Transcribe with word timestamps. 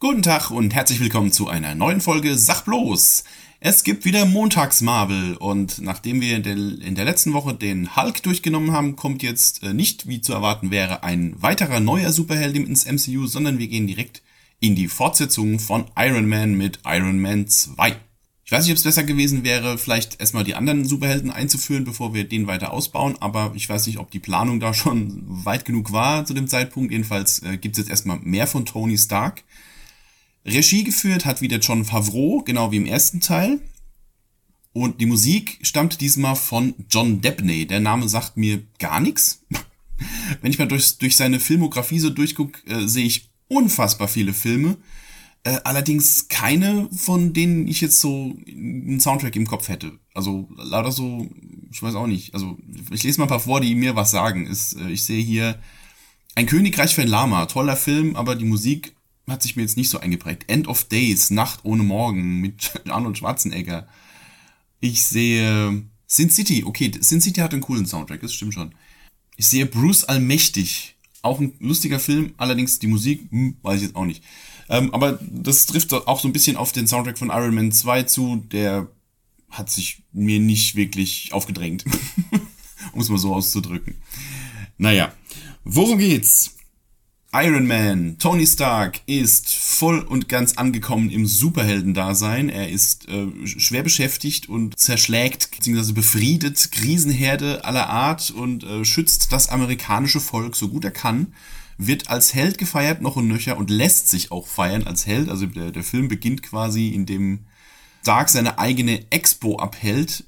Guten 0.00 0.22
Tag 0.22 0.50
und 0.50 0.74
herzlich 0.74 0.98
willkommen 0.98 1.30
zu 1.30 1.46
einer 1.46 1.76
neuen 1.76 2.00
Folge 2.00 2.36
Sach 2.36 2.62
bloß. 2.62 3.22
Es 3.60 3.84
gibt 3.84 4.04
wieder 4.04 4.26
Montags-Marvel 4.26 5.36
und 5.36 5.80
nachdem 5.80 6.20
wir 6.20 6.36
in 6.36 6.42
der, 6.42 6.54
in 6.54 6.94
der, 6.96 7.04
letzten 7.04 7.32
Woche 7.32 7.54
den 7.54 7.94
Hulk 7.94 8.22
durchgenommen 8.24 8.72
haben, 8.72 8.96
kommt 8.96 9.22
jetzt 9.22 9.62
äh, 9.62 9.74
nicht, 9.74 10.08
wie 10.08 10.20
zu 10.20 10.32
erwarten 10.32 10.72
wäre, 10.72 11.04
ein 11.04 11.40
weiterer 11.40 11.78
neuer 11.78 12.12
Superheld 12.12 12.56
ins 12.56 12.84
MCU, 12.84 13.26
sondern 13.26 13.60
wir 13.60 13.68
gehen 13.68 13.86
direkt 13.86 14.22
in 14.58 14.74
die 14.74 14.88
Fortsetzung 14.88 15.60
von 15.60 15.84
Iron 15.96 16.28
Man 16.28 16.54
mit 16.54 16.80
Iron 16.84 17.20
Man 17.20 17.46
2. 17.46 17.94
Ich 18.52 18.58
weiß 18.58 18.66
nicht, 18.66 18.72
ob 18.72 18.76
es 18.76 18.84
besser 18.84 19.04
gewesen 19.04 19.44
wäre, 19.44 19.78
vielleicht 19.78 20.20
erstmal 20.20 20.44
die 20.44 20.54
anderen 20.54 20.84
Superhelden 20.84 21.30
einzuführen, 21.30 21.84
bevor 21.84 22.12
wir 22.12 22.24
den 22.24 22.46
weiter 22.46 22.70
ausbauen, 22.74 23.16
aber 23.18 23.52
ich 23.54 23.66
weiß 23.66 23.86
nicht, 23.86 23.96
ob 23.96 24.10
die 24.10 24.18
Planung 24.18 24.60
da 24.60 24.74
schon 24.74 25.22
weit 25.26 25.64
genug 25.64 25.90
war 25.90 26.26
zu 26.26 26.34
dem 26.34 26.48
Zeitpunkt. 26.48 26.92
Jedenfalls 26.92 27.42
äh, 27.44 27.56
gibt 27.56 27.76
es 27.76 27.78
jetzt 27.78 27.88
erstmal 27.88 28.18
mehr 28.18 28.46
von 28.46 28.66
Tony 28.66 28.98
Stark. 28.98 29.42
Regie 30.44 30.84
geführt 30.84 31.24
hat 31.24 31.40
wieder 31.40 31.60
John 31.60 31.86
Favreau, 31.86 32.42
genau 32.42 32.70
wie 32.72 32.76
im 32.76 32.84
ersten 32.84 33.22
Teil. 33.22 33.58
Und 34.74 35.00
die 35.00 35.06
Musik 35.06 35.58
stammt 35.62 36.02
diesmal 36.02 36.36
von 36.36 36.74
John 36.90 37.22
Debney. 37.22 37.66
Der 37.66 37.80
Name 37.80 38.06
sagt 38.06 38.36
mir 38.36 38.62
gar 38.78 39.00
nichts. 39.00 39.46
Wenn 40.42 40.50
ich 40.50 40.58
mal 40.58 40.68
durch, 40.68 40.98
durch 40.98 41.16
seine 41.16 41.40
Filmografie 41.40 42.00
so 42.00 42.10
durchgucke, 42.10 42.60
äh, 42.70 42.86
sehe 42.86 43.06
ich 43.06 43.30
unfassbar 43.48 44.08
viele 44.08 44.34
Filme. 44.34 44.76
Äh, 45.44 45.58
allerdings 45.64 46.28
keine, 46.28 46.88
von 46.96 47.32
denen 47.32 47.66
ich 47.66 47.80
jetzt 47.80 48.00
so 48.00 48.36
einen 48.46 49.00
Soundtrack 49.00 49.34
im 49.34 49.46
Kopf 49.46 49.68
hätte. 49.68 49.98
Also 50.14 50.48
lauter 50.56 50.92
so, 50.92 51.28
ich 51.72 51.82
weiß 51.82 51.96
auch 51.96 52.06
nicht. 52.06 52.32
Also 52.34 52.56
ich 52.90 53.02
lese 53.02 53.18
mal 53.18 53.24
ein 53.24 53.30
paar 53.30 53.40
vor, 53.40 53.60
die 53.60 53.74
mir 53.74 53.96
was 53.96 54.12
sagen. 54.12 54.46
Ist, 54.46 54.74
äh, 54.74 54.90
ich 54.90 55.04
sehe 55.04 55.22
hier 55.22 55.58
Ein 56.34 56.46
Königreich 56.46 56.94
für 56.94 57.02
ein 57.02 57.08
Lama, 57.08 57.46
toller 57.46 57.76
Film, 57.76 58.16
aber 58.16 58.36
die 58.36 58.44
Musik 58.44 58.94
hat 59.28 59.42
sich 59.42 59.56
mir 59.56 59.62
jetzt 59.62 59.76
nicht 59.76 59.90
so 59.90 59.98
eingeprägt. 59.98 60.48
End 60.48 60.68
of 60.68 60.84
Days, 60.84 61.30
Nacht 61.30 61.60
ohne 61.64 61.82
Morgen 61.82 62.40
mit 62.40 62.72
Arnold 62.88 63.18
Schwarzenegger. 63.18 63.88
Ich 64.80 65.04
sehe 65.04 65.82
Sin 66.06 66.30
City, 66.30 66.64
okay, 66.64 66.90
Sin 67.00 67.20
City 67.20 67.40
hat 67.40 67.52
einen 67.52 67.62
coolen 67.62 67.86
Soundtrack, 67.86 68.20
das 68.20 68.32
stimmt 68.32 68.54
schon. 68.54 68.74
Ich 69.36 69.48
sehe 69.48 69.66
Bruce 69.66 70.04
Allmächtig, 70.04 70.96
auch 71.22 71.40
ein 71.40 71.54
lustiger 71.58 71.98
Film, 71.98 72.34
allerdings 72.36 72.78
die 72.78 72.86
Musik, 72.86 73.28
hm, 73.30 73.56
weiß 73.62 73.76
ich 73.76 73.88
jetzt 73.88 73.96
auch 73.96 74.04
nicht. 74.04 74.22
Ähm, 74.72 74.92
aber 74.94 75.18
das 75.20 75.66
trifft 75.66 75.92
auch 75.92 76.18
so 76.18 76.26
ein 76.26 76.32
bisschen 76.32 76.56
auf 76.56 76.72
den 76.72 76.88
Soundtrack 76.88 77.18
von 77.18 77.28
Iron 77.28 77.54
Man 77.54 77.72
2 77.72 78.04
zu. 78.04 78.42
Der 78.50 78.88
hat 79.50 79.70
sich 79.70 80.02
mir 80.12 80.40
nicht 80.40 80.74
wirklich 80.76 81.32
aufgedrängt. 81.32 81.84
um 82.92 83.00
es 83.00 83.10
mal 83.10 83.18
so 83.18 83.34
auszudrücken. 83.34 83.96
Naja, 84.78 85.12
worum 85.62 85.98
geht's? 85.98 86.56
Iron 87.34 87.66
Man, 87.66 88.18
Tony 88.18 88.46
Stark, 88.46 89.00
ist 89.06 89.54
voll 89.54 90.00
und 90.00 90.28
ganz 90.28 90.54
angekommen 90.54 91.10
im 91.10 91.26
Superheldendasein. 91.26 92.48
Er 92.48 92.70
ist 92.70 93.08
äh, 93.08 93.26
schwer 93.46 93.82
beschäftigt 93.82 94.48
und 94.48 94.78
zerschlägt 94.78 95.50
bzw. 95.50 95.92
befriedet 95.92 96.72
Krisenherde 96.72 97.64
aller 97.64 97.88
Art 97.88 98.30
und 98.30 98.64
äh, 98.64 98.84
schützt 98.84 99.32
das 99.32 99.48
amerikanische 99.48 100.20
Volk 100.20 100.56
so 100.56 100.68
gut 100.68 100.84
er 100.84 100.90
kann 100.90 101.34
wird 101.86 102.08
als 102.08 102.34
Held 102.34 102.58
gefeiert 102.58 103.02
noch 103.02 103.16
und 103.16 103.28
nöcher 103.28 103.56
und 103.56 103.70
lässt 103.70 104.08
sich 104.08 104.30
auch 104.30 104.46
feiern 104.46 104.86
als 104.86 105.06
Held. 105.06 105.28
Also 105.28 105.46
der, 105.46 105.70
der 105.70 105.84
Film 105.84 106.08
beginnt 106.08 106.42
quasi, 106.42 106.88
indem 106.88 107.46
Stark 108.02 108.28
seine 108.28 108.58
eigene 108.58 109.10
Expo 109.10 109.56
abhält 109.56 110.24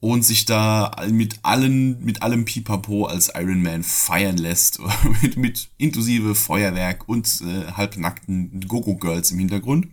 und 0.00 0.24
sich 0.24 0.46
da 0.46 0.96
mit 1.10 1.40
allen, 1.42 2.02
mit 2.02 2.22
allem 2.22 2.46
Pipapo 2.46 3.04
als 3.04 3.30
Iron 3.34 3.62
Man 3.62 3.82
feiern 3.82 4.38
lässt, 4.38 4.80
mit, 5.22 5.36
mit 5.36 5.68
inklusive 5.78 6.34
Feuerwerk 6.34 7.08
und 7.08 7.42
äh, 7.42 7.72
halbnackten 7.72 8.66
Gogo-Girls 8.66 9.30
im 9.30 9.38
Hintergrund. 9.38 9.88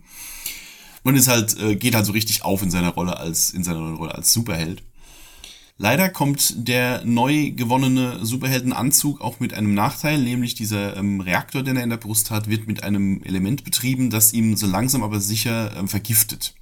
Und 1.04 1.16
es 1.16 1.28
halt, 1.28 1.58
äh, 1.60 1.76
geht 1.76 1.94
halt 1.94 2.06
so 2.06 2.12
richtig 2.12 2.42
auf 2.42 2.62
in 2.62 2.70
seiner 2.70 2.90
Rolle 2.90 3.18
als, 3.18 3.50
in 3.50 3.64
seiner 3.64 3.92
Rolle 3.92 4.14
als 4.14 4.32
Superheld. 4.32 4.82
Leider 5.80 6.08
kommt 6.08 6.66
der 6.68 7.04
neu 7.04 7.52
gewonnene 7.52 8.26
Superheldenanzug 8.26 9.20
auch 9.20 9.38
mit 9.38 9.54
einem 9.54 9.74
Nachteil, 9.74 10.20
nämlich 10.20 10.56
dieser 10.56 10.96
ähm, 10.96 11.20
Reaktor, 11.20 11.62
den 11.62 11.76
er 11.76 11.84
in 11.84 11.90
der 11.90 11.98
Brust 11.98 12.32
hat, 12.32 12.50
wird 12.50 12.66
mit 12.66 12.82
einem 12.82 13.22
Element 13.22 13.62
betrieben, 13.62 14.10
das 14.10 14.32
ihm 14.32 14.56
so 14.56 14.66
langsam 14.66 15.04
aber 15.04 15.20
sicher 15.20 15.76
ähm, 15.76 15.86
vergiftet. 15.86 16.56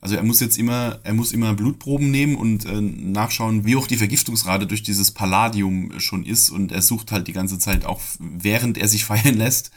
Also 0.00 0.14
er 0.14 0.22
muss 0.22 0.38
jetzt 0.38 0.58
immer, 0.58 1.00
er 1.02 1.14
muss 1.14 1.32
immer 1.32 1.54
Blutproben 1.54 2.12
nehmen 2.12 2.36
und 2.36 2.64
äh, 2.66 2.80
nachschauen, 2.80 3.66
wie 3.66 3.74
hoch 3.74 3.88
die 3.88 3.96
Vergiftungsrate 3.96 4.68
durch 4.68 4.84
dieses 4.84 5.10
Palladium 5.10 5.98
schon 5.98 6.24
ist. 6.24 6.50
Und 6.50 6.70
er 6.70 6.82
sucht 6.82 7.10
halt 7.10 7.26
die 7.26 7.32
ganze 7.32 7.58
Zeit 7.58 7.84
auch, 7.84 8.00
während 8.20 8.78
er 8.78 8.86
sich 8.86 9.04
feiern 9.06 9.36
lässt, 9.36 9.72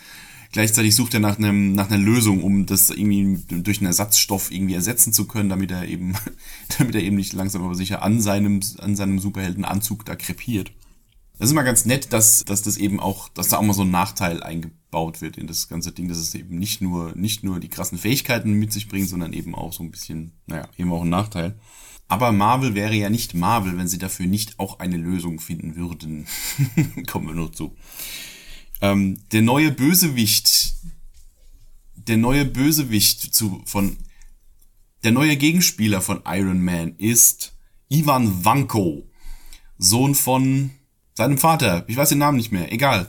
Gleichzeitig 0.52 0.96
sucht 0.96 1.14
er 1.14 1.20
nach 1.20 1.38
einem 1.38 1.74
nach 1.74 1.92
einer 1.92 2.04
Lösung, 2.04 2.44
um 2.44 2.66
das 2.66 2.90
irgendwie 2.90 3.44
durch 3.62 3.78
einen 3.78 3.88
Ersatzstoff 3.88 4.52
irgendwie 4.52 4.74
ersetzen 4.74 5.14
zu 5.14 5.26
können, 5.26 5.50
damit 5.50 5.70
er 5.70 5.88
eben 5.88 6.16
damit 6.78 6.96
er 6.96 7.04
eben 7.04 7.16
nicht 7.16 7.34
langsam 7.34 7.64
aber 7.64 7.76
sicher 7.76 8.02
an 8.02 8.20
seinem 8.20 8.60
an 8.80 8.96
seinem 8.96 9.20
Superheldenanzug 9.20 10.06
da 10.06 10.16
krepiert. 10.16 10.72
Das 11.38 11.48
ist 11.48 11.52
immer 11.52 11.64
ganz 11.64 11.86
nett, 11.86 12.14
dass 12.14 12.46
dass 12.46 12.64
das 12.64 12.78
eben 12.78 13.00
auch 13.00 13.30
dass 13.30 13.50
da 13.50 13.58
auch 13.58 13.62
mal 13.62 13.74
so 13.74 13.84
ein 13.84 13.92
Nachteil 13.92 14.42
eingebaut 14.42 15.22
wird 15.22 15.38
in 15.38 15.46
das 15.46 15.68
ganze 15.68 15.92
Ding, 15.92 16.08
dass 16.08 16.18
es 16.18 16.34
eben 16.34 16.58
nicht 16.58 16.82
nur 16.82 17.16
nicht 17.16 17.44
nur 17.44 17.60
die 17.60 17.70
krassen 17.70 18.00
Fähigkeiten 18.00 18.54
mit 18.54 18.74
sich 18.74 18.88
bringt, 18.88 19.08
sondern 19.08 19.34
eben 19.34 19.54
auch 19.54 19.72
so 19.72 19.84
ein 19.84 19.92
bisschen 19.92 20.32
naja 20.48 20.68
eben 20.78 20.92
auch 20.92 21.04
ein 21.04 21.10
Nachteil. 21.10 21.60
Aber 22.08 22.32
Marvel 22.32 22.74
wäre 22.74 22.96
ja 22.96 23.12
nicht 23.12 23.36
Marvel, 23.36 23.78
wenn 23.78 23.88
sie 23.88 24.00
dafür 24.00 24.26
nicht 24.26 24.60
auch 24.60 24.80
eine 24.80 24.98
Lösung 24.98 25.40
finden 25.40 25.76
würden. 25.76 26.26
Kommen 27.08 27.28
wir 27.28 27.36
nur 27.36 27.54
zu. 27.54 27.76
Ähm, 28.82 29.20
der 29.32 29.42
neue 29.42 29.72
Bösewicht, 29.72 30.76
der 31.96 32.18
neue 32.18 32.46
Bösewicht 32.46 33.34
zu, 33.34 33.62
von, 33.66 33.98
der 35.04 35.12
neue 35.12 35.36
Gegenspieler 35.38 36.02
von 36.02 36.22
Iron 36.26 36.64
Man 36.64 36.96
ist 36.98 37.54
Ivan 37.90 38.46
Vanko, 38.46 39.10
Sohn 39.78 40.16
von 40.16 40.72
seinem 41.14 41.38
Vater. 41.38 41.84
Ich 41.88 41.98
weiß 41.98 42.10
den 42.10 42.20
Namen 42.20 42.38
nicht 42.38 42.52
mehr, 42.52 42.72
egal. 42.72 43.08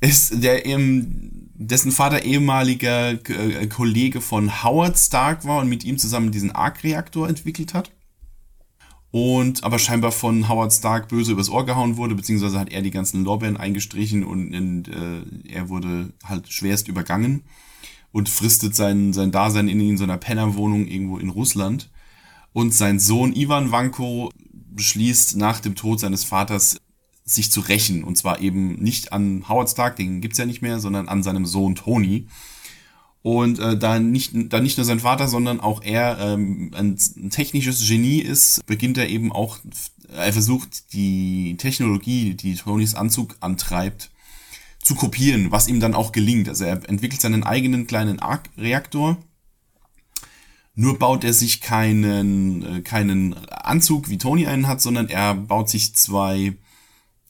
Ist 0.00 0.42
der 0.42 0.66
eben, 0.66 1.50
dessen 1.54 1.92
Vater 1.92 2.24
ehemaliger 2.24 3.12
äh, 3.12 3.66
Kollege 3.68 4.20
von 4.20 4.62
Howard 4.64 4.98
Stark 4.98 5.44
war 5.44 5.60
und 5.60 5.68
mit 5.68 5.84
ihm 5.84 5.98
zusammen 5.98 6.32
diesen 6.32 6.50
Arc-Reaktor 6.50 7.28
entwickelt 7.28 7.74
hat 7.74 7.90
und 9.14 9.62
aber 9.62 9.78
scheinbar 9.78 10.10
von 10.10 10.48
Howard 10.48 10.72
Stark 10.72 11.06
böse 11.06 11.30
übers 11.30 11.48
Ohr 11.48 11.64
gehauen 11.64 11.96
wurde, 11.96 12.16
beziehungsweise 12.16 12.58
hat 12.58 12.72
er 12.72 12.82
die 12.82 12.90
ganzen 12.90 13.22
Lorbeeren 13.22 13.56
eingestrichen 13.56 14.24
und, 14.24 14.52
und 14.52 14.88
äh, 14.88 15.52
er 15.52 15.68
wurde 15.68 16.12
halt 16.24 16.52
schwerst 16.52 16.88
übergangen 16.88 17.44
und 18.10 18.28
fristet 18.28 18.74
sein, 18.74 19.12
sein 19.12 19.30
Dasein 19.30 19.68
in, 19.68 19.78
in 19.78 19.96
so 19.96 20.02
einer 20.02 20.16
Pennerwohnung 20.16 20.88
irgendwo 20.88 21.18
in 21.18 21.28
Russland. 21.28 21.92
Und 22.52 22.74
sein 22.74 22.98
Sohn 22.98 23.36
Ivan 23.36 23.70
Vanko 23.70 24.32
beschließt 24.50 25.36
nach 25.36 25.60
dem 25.60 25.76
Tod 25.76 26.00
seines 26.00 26.24
Vaters 26.24 26.80
sich 27.24 27.52
zu 27.52 27.60
rächen. 27.60 28.02
Und 28.02 28.18
zwar 28.18 28.40
eben 28.40 28.82
nicht 28.82 29.12
an 29.12 29.48
Howard 29.48 29.70
Stark, 29.70 29.94
den 29.94 30.22
gibt's 30.22 30.38
ja 30.38 30.44
nicht 30.44 30.60
mehr, 30.60 30.80
sondern 30.80 31.06
an 31.06 31.22
seinem 31.22 31.46
Sohn 31.46 31.76
Tony. 31.76 32.26
Und 33.24 33.58
äh, 33.58 33.78
da, 33.78 34.00
nicht, 34.00 34.32
da 34.52 34.60
nicht 34.60 34.76
nur 34.76 34.84
sein 34.84 35.00
Vater, 35.00 35.28
sondern 35.28 35.58
auch 35.58 35.80
er 35.82 36.18
ähm, 36.20 36.72
ein, 36.74 36.98
ein 37.16 37.30
technisches 37.30 37.88
Genie 37.88 38.18
ist, 38.18 38.60
beginnt 38.66 38.98
er 38.98 39.08
eben 39.08 39.32
auch, 39.32 39.60
er 40.14 40.30
versucht 40.34 40.92
die 40.92 41.56
Technologie, 41.56 42.34
die 42.34 42.54
Tonys 42.54 42.94
Anzug 42.94 43.36
antreibt, 43.40 44.10
zu 44.82 44.94
kopieren, 44.94 45.50
was 45.50 45.68
ihm 45.68 45.80
dann 45.80 45.94
auch 45.94 46.12
gelingt. 46.12 46.50
Also 46.50 46.64
er 46.64 46.86
entwickelt 46.86 47.22
seinen 47.22 47.44
eigenen 47.44 47.86
kleinen 47.86 48.20
Arc-Reaktor. 48.20 49.16
Nur 50.74 50.98
baut 50.98 51.24
er 51.24 51.32
sich 51.32 51.62
keinen, 51.62 52.62
äh, 52.62 52.80
keinen 52.82 53.32
Anzug, 53.48 54.10
wie 54.10 54.18
Tony 54.18 54.46
einen 54.48 54.66
hat, 54.66 54.82
sondern 54.82 55.08
er 55.08 55.34
baut 55.34 55.70
sich 55.70 55.94
zwei, 55.94 56.52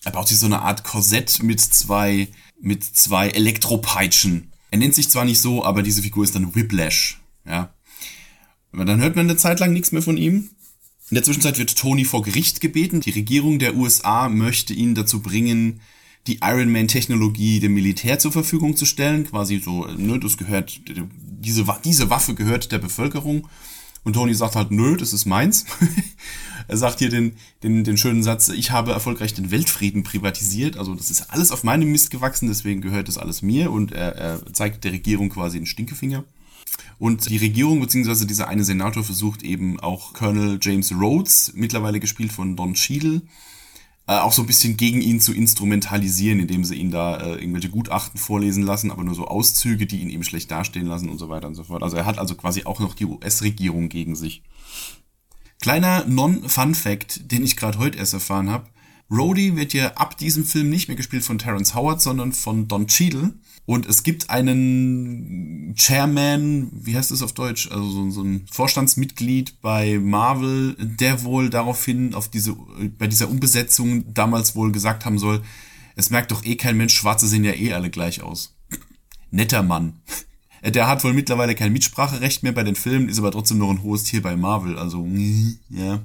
er 0.04 0.10
baut 0.10 0.26
sich 0.26 0.40
so 0.40 0.46
eine 0.46 0.62
Art 0.62 0.82
Korsett 0.82 1.40
mit 1.44 1.60
zwei, 1.60 2.26
mit 2.60 2.82
zwei 2.82 3.28
Elektropeitschen 3.28 4.50
er 4.74 4.78
nennt 4.78 4.96
sich 4.96 5.08
zwar 5.08 5.24
nicht 5.24 5.40
so, 5.40 5.64
aber 5.64 5.84
diese 5.84 6.02
Figur 6.02 6.24
ist 6.24 6.34
dann 6.34 6.56
Whiplash. 6.56 7.20
Ja. 7.46 7.72
Aber 8.72 8.84
dann 8.84 9.00
hört 9.00 9.14
man 9.14 9.26
eine 9.26 9.36
Zeit 9.36 9.60
lang 9.60 9.72
nichts 9.72 9.92
mehr 9.92 10.02
von 10.02 10.16
ihm. 10.16 10.50
In 11.10 11.14
der 11.14 11.22
Zwischenzeit 11.22 11.58
wird 11.58 11.78
Tony 11.78 12.04
vor 12.04 12.22
Gericht 12.22 12.60
gebeten. 12.60 12.98
Die 12.98 13.12
Regierung 13.12 13.60
der 13.60 13.76
USA 13.76 14.28
möchte 14.28 14.74
ihn 14.74 14.96
dazu 14.96 15.22
bringen, 15.22 15.80
die 16.26 16.40
Iron 16.42 16.72
Man 16.72 16.88
Technologie 16.88 17.60
dem 17.60 17.74
Militär 17.74 18.18
zur 18.18 18.32
Verfügung 18.32 18.74
zu 18.74 18.84
stellen. 18.84 19.22
Quasi 19.30 19.60
so, 19.60 19.86
ne, 19.86 20.18
das 20.18 20.38
gehört, 20.38 20.80
diese, 20.88 21.64
diese 21.84 22.10
Waffe 22.10 22.34
gehört 22.34 22.72
der 22.72 22.78
Bevölkerung. 22.78 23.46
Und 24.02 24.14
Tony 24.14 24.34
sagt 24.34 24.56
halt, 24.56 24.72
nö, 24.72 24.96
das 24.96 25.12
ist 25.12 25.24
meins. 25.24 25.66
er 26.68 26.76
sagt 26.76 26.98
hier 26.98 27.10
den, 27.10 27.36
den, 27.62 27.84
den 27.84 27.96
schönen 27.96 28.22
Satz, 28.22 28.48
ich 28.48 28.70
habe 28.70 28.92
erfolgreich 28.92 29.34
den 29.34 29.50
Weltfrieden 29.50 30.02
privatisiert. 30.02 30.76
Also 30.76 30.94
das 30.94 31.10
ist 31.10 31.30
alles 31.30 31.50
auf 31.50 31.64
meinem 31.64 31.90
Mist 31.90 32.10
gewachsen, 32.10 32.48
deswegen 32.48 32.80
gehört 32.80 33.08
das 33.08 33.18
alles 33.18 33.42
mir. 33.42 33.70
Und 33.70 33.92
er, 33.92 34.16
er 34.16 34.52
zeigt 34.52 34.84
der 34.84 34.92
Regierung 34.92 35.28
quasi 35.28 35.58
den 35.58 35.66
Stinkefinger. 35.66 36.24
Und 36.98 37.28
die 37.28 37.36
Regierung 37.36 37.80
beziehungsweise 37.80 38.26
dieser 38.26 38.48
eine 38.48 38.64
Senator 38.64 39.04
versucht 39.04 39.42
eben 39.42 39.80
auch 39.80 40.12
Colonel 40.12 40.58
James 40.60 40.92
Rhodes, 40.92 41.52
mittlerweile 41.54 42.00
gespielt 42.00 42.32
von 42.32 42.56
Don 42.56 42.74
Cheadle, 42.74 43.22
äh, 44.06 44.18
auch 44.18 44.32
so 44.32 44.42
ein 44.42 44.46
bisschen 44.46 44.76
gegen 44.76 45.00
ihn 45.00 45.20
zu 45.20 45.32
instrumentalisieren, 45.32 46.40
indem 46.40 46.64
sie 46.64 46.76
ihn 46.76 46.90
da 46.90 47.16
äh, 47.16 47.34
irgendwelche 47.36 47.70
Gutachten 47.70 48.18
vorlesen 48.18 48.62
lassen, 48.62 48.90
aber 48.90 49.02
nur 49.02 49.14
so 49.14 49.26
Auszüge, 49.26 49.86
die 49.86 50.00
ihn 50.00 50.10
eben 50.10 50.24
schlecht 50.24 50.50
dastehen 50.50 50.86
lassen 50.86 51.08
und 51.08 51.18
so 51.18 51.28
weiter 51.28 51.48
und 51.48 51.54
so 51.54 51.64
fort. 51.64 51.82
Also 51.82 51.96
er 51.96 52.04
hat 52.04 52.18
also 52.18 52.34
quasi 52.34 52.64
auch 52.64 52.80
noch 52.80 52.94
die 52.94 53.06
US-Regierung 53.06 53.88
gegen 53.88 54.14
sich. 54.14 54.42
Kleiner 55.64 56.04
Non-Fun-Fact, 56.04 57.32
den 57.32 57.42
ich 57.42 57.56
gerade 57.56 57.78
heute 57.78 57.96
erst 57.96 58.12
erfahren 58.12 58.50
habe. 58.50 58.68
Rhodey 59.10 59.56
wird 59.56 59.72
ja 59.72 59.94
ab 59.94 60.18
diesem 60.18 60.44
Film 60.44 60.68
nicht 60.68 60.88
mehr 60.88 60.96
gespielt 60.98 61.24
von 61.24 61.38
Terence 61.38 61.74
Howard, 61.74 62.02
sondern 62.02 62.34
von 62.34 62.68
Don 62.68 62.86
Cheadle. 62.86 63.32
Und 63.64 63.86
es 63.86 64.02
gibt 64.02 64.28
einen 64.28 65.74
Chairman, 65.74 66.70
wie 66.70 66.94
heißt 66.94 67.12
das 67.12 67.22
auf 67.22 67.32
Deutsch? 67.32 67.70
Also 67.70 67.88
so, 67.88 68.10
so, 68.10 68.22
ein 68.22 68.44
Vorstandsmitglied 68.52 69.62
bei 69.62 69.98
Marvel, 69.98 70.76
der 70.78 71.24
wohl 71.24 71.48
daraufhin 71.48 72.12
auf 72.12 72.28
diese, 72.28 72.54
bei 72.98 73.06
dieser 73.06 73.30
Umbesetzung 73.30 74.12
damals 74.12 74.54
wohl 74.54 74.70
gesagt 74.70 75.06
haben 75.06 75.18
soll, 75.18 75.40
es 75.96 76.10
merkt 76.10 76.30
doch 76.30 76.44
eh 76.44 76.56
kein 76.56 76.76
Mensch, 76.76 76.94
Schwarze 76.94 77.26
sehen 77.26 77.42
ja 77.42 77.54
eh 77.54 77.72
alle 77.72 77.88
gleich 77.88 78.20
aus. 78.20 78.54
Netter 79.30 79.62
Mann. 79.62 79.94
Der 80.64 80.88
hat 80.88 81.04
wohl 81.04 81.12
mittlerweile 81.12 81.54
kein 81.54 81.72
Mitspracherecht 81.72 82.42
mehr 82.42 82.52
bei 82.52 82.62
den 82.62 82.74
Filmen, 82.74 83.08
ist 83.08 83.18
aber 83.18 83.30
trotzdem 83.30 83.58
noch 83.58 83.70
ein 83.70 83.82
hohes 83.82 84.04
Tier 84.04 84.22
bei 84.22 84.36
Marvel. 84.36 84.78
Also, 84.78 85.06
ja. 85.68 86.02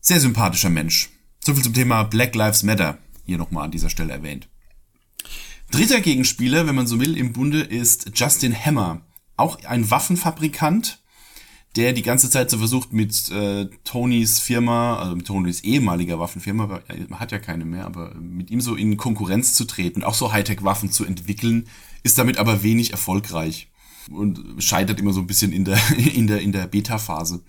Sehr 0.00 0.20
sympathischer 0.20 0.70
Mensch. 0.70 1.10
Soviel 1.44 1.64
zum 1.64 1.74
Thema 1.74 2.04
Black 2.04 2.34
Lives 2.34 2.62
Matter. 2.62 2.98
Hier 3.24 3.38
nochmal 3.38 3.64
an 3.64 3.70
dieser 3.72 3.90
Stelle 3.90 4.12
erwähnt. 4.12 4.48
Dritter 5.70 6.00
Gegenspieler, 6.00 6.66
wenn 6.66 6.76
man 6.76 6.86
so 6.86 7.00
will, 7.00 7.16
im 7.16 7.32
Bunde 7.32 7.60
ist 7.60 8.12
Justin 8.14 8.54
Hammer. 8.54 9.00
Auch 9.36 9.64
ein 9.64 9.90
Waffenfabrikant, 9.90 11.02
der 11.76 11.92
die 11.92 12.02
ganze 12.02 12.30
Zeit 12.30 12.50
so 12.50 12.58
versucht, 12.58 12.92
mit 12.92 13.30
äh, 13.30 13.68
Tonys 13.84 14.40
Firma, 14.40 14.96
also 14.96 15.14
mit 15.14 15.26
Tonys 15.26 15.60
ehemaliger 15.60 16.18
Waffenfirma, 16.18 16.80
hat 17.12 17.32
ja 17.32 17.38
keine 17.38 17.64
mehr, 17.64 17.84
aber 17.84 18.14
mit 18.14 18.50
ihm 18.50 18.60
so 18.60 18.74
in 18.74 18.96
Konkurrenz 18.96 19.52
zu 19.54 19.64
treten, 19.64 20.02
auch 20.02 20.14
so 20.14 20.32
Hightech-Waffen 20.32 20.90
zu 20.90 21.04
entwickeln, 21.04 21.68
ist 22.02 22.18
damit 22.18 22.38
aber 22.38 22.62
wenig 22.62 22.92
erfolgreich 22.92 23.68
und 24.10 24.40
scheitert 24.58 25.00
immer 25.00 25.12
so 25.12 25.20
ein 25.20 25.26
bisschen 25.26 25.52
in 25.52 25.64
der, 25.64 25.78
in 26.14 26.26
der, 26.26 26.40
in 26.40 26.52
der 26.52 26.66
Beta-Phase. 26.66 27.42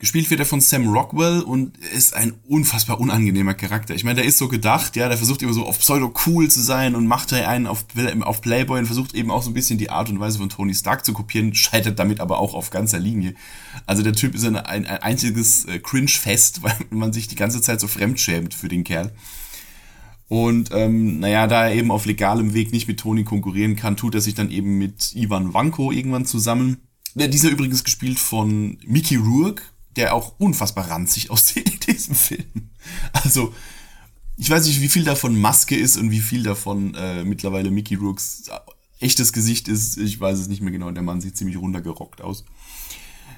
Gespielt 0.00 0.28
wird 0.28 0.40
er 0.40 0.46
von 0.46 0.60
Sam 0.60 0.88
Rockwell 0.88 1.40
und 1.40 1.78
ist 1.78 2.14
ein 2.14 2.34
unfassbar 2.48 2.98
unangenehmer 2.98 3.54
Charakter. 3.54 3.94
Ich 3.94 4.02
meine, 4.02 4.16
der 4.16 4.24
ist 4.24 4.38
so 4.38 4.48
gedacht, 4.48 4.96
ja, 4.96 5.08
der 5.08 5.16
versucht 5.16 5.40
immer 5.40 5.52
so 5.52 5.64
auf 5.64 5.78
Pseudo 5.78 6.12
cool 6.26 6.50
zu 6.50 6.60
sein 6.60 6.96
und 6.96 7.06
macht 7.06 7.30
da 7.30 7.36
einen 7.48 7.68
auf, 7.68 7.86
auf 8.22 8.40
Playboy 8.40 8.80
und 8.80 8.86
versucht 8.86 9.14
eben 9.14 9.30
auch 9.30 9.42
so 9.42 9.50
ein 9.50 9.54
bisschen 9.54 9.78
die 9.78 9.90
Art 9.90 10.10
und 10.10 10.18
Weise 10.18 10.38
von 10.38 10.48
Tony 10.48 10.74
Stark 10.74 11.04
zu 11.04 11.12
kopieren, 11.12 11.54
scheitert 11.54 11.98
damit 12.00 12.18
aber 12.18 12.38
auch 12.38 12.54
auf 12.54 12.70
ganzer 12.70 12.98
Linie. 12.98 13.34
Also 13.86 14.02
der 14.02 14.14
Typ 14.14 14.34
ist 14.34 14.44
ein, 14.44 14.56
ein, 14.56 14.84
ein 14.84 14.98
einziges 14.98 15.64
äh, 15.66 15.78
Cringe-Fest, 15.78 16.62
weil 16.62 16.74
man 16.90 17.12
sich 17.12 17.28
die 17.28 17.36
ganze 17.36 17.62
Zeit 17.62 17.80
so 17.80 17.86
fremdschämt 17.86 18.52
für 18.52 18.68
den 18.68 18.82
Kerl. 18.82 19.12
Und 20.26 20.70
ähm, 20.72 21.20
naja, 21.20 21.46
da 21.46 21.68
er 21.68 21.74
eben 21.74 21.92
auf 21.92 22.06
legalem 22.06 22.54
Weg 22.54 22.72
nicht 22.72 22.88
mit 22.88 22.98
Tony 22.98 23.22
konkurrieren 23.22 23.76
kann, 23.76 23.96
tut 23.96 24.14
er 24.14 24.20
sich 24.20 24.34
dann 24.34 24.50
eben 24.50 24.78
mit 24.78 25.14
Ivan 25.14 25.54
Vanko 25.54 25.92
irgendwann 25.92 26.26
zusammen. 26.26 26.78
Dieser 27.14 27.50
übrigens 27.50 27.84
gespielt 27.84 28.18
von 28.18 28.78
Mickey 28.84 29.16
Rourke, 29.16 29.62
der 29.96 30.14
auch 30.14 30.34
unfassbar 30.38 30.90
ranzig 30.90 31.30
aussieht 31.30 31.70
in 31.70 31.80
diesem 31.80 32.14
Film. 32.14 32.70
Also, 33.12 33.54
ich 34.36 34.50
weiß 34.50 34.66
nicht, 34.66 34.80
wie 34.80 34.88
viel 34.88 35.04
davon 35.04 35.40
Maske 35.40 35.76
ist 35.76 35.96
und 35.96 36.10
wie 36.10 36.20
viel 36.20 36.42
davon 36.42 36.94
äh, 36.94 37.24
mittlerweile 37.24 37.70
Mickey 37.70 37.94
Rourke's 37.94 38.50
echtes 39.00 39.32
Gesicht 39.32 39.68
ist. 39.68 39.96
Ich 39.96 40.18
weiß 40.18 40.38
es 40.38 40.48
nicht 40.48 40.62
mehr 40.62 40.72
genau. 40.72 40.90
Der 40.90 41.02
Mann 41.02 41.20
sieht 41.20 41.36
ziemlich 41.36 41.56
runtergerockt 41.56 42.20
aus. 42.20 42.44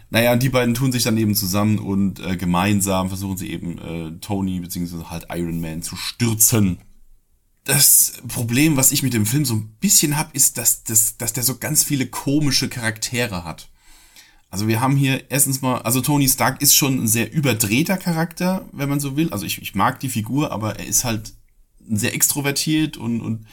Naja, 0.08 0.36
die 0.36 0.48
beiden 0.48 0.74
tun 0.74 0.92
sich 0.92 1.02
dann 1.02 1.18
eben 1.18 1.34
zusammen 1.34 1.78
und 1.78 2.20
äh, 2.20 2.36
gemeinsam 2.36 3.08
versuchen 3.08 3.36
sie 3.36 3.50
eben 3.50 3.78
äh, 3.78 4.18
Tony 4.20 4.60
beziehungsweise 4.60 5.10
halt 5.10 5.26
Iron 5.30 5.60
Man 5.60 5.82
zu 5.82 5.96
stürzen. 5.96 6.78
Das 7.64 8.12
Problem, 8.28 8.76
was 8.76 8.92
ich 8.92 9.02
mit 9.02 9.12
dem 9.12 9.26
Film 9.26 9.44
so 9.44 9.54
ein 9.54 9.76
bisschen 9.80 10.16
hab, 10.16 10.32
ist, 10.34 10.56
dass, 10.56 10.84
dass, 10.84 11.16
dass 11.16 11.32
der 11.32 11.42
so 11.42 11.58
ganz 11.58 11.82
viele 11.82 12.06
komische 12.06 12.68
Charaktere 12.68 13.42
hat. 13.42 13.68
Also 14.56 14.68
wir 14.68 14.80
haben 14.80 14.96
hier 14.96 15.30
erstens 15.30 15.60
mal, 15.60 15.82
also 15.82 16.00
Tony 16.00 16.26
Stark 16.26 16.62
ist 16.62 16.74
schon 16.74 17.02
ein 17.02 17.08
sehr 17.08 17.30
überdrehter 17.30 17.98
Charakter, 17.98 18.66
wenn 18.72 18.88
man 18.88 19.00
so 19.00 19.14
will. 19.14 19.30
Also 19.30 19.44
ich, 19.44 19.60
ich 19.60 19.74
mag 19.74 20.00
die 20.00 20.08
Figur, 20.08 20.50
aber 20.50 20.78
er 20.80 20.86
ist 20.86 21.04
halt 21.04 21.34
sehr 21.86 22.14
extrovertiert 22.14 22.96
und, 22.96 23.20
und 23.20 23.46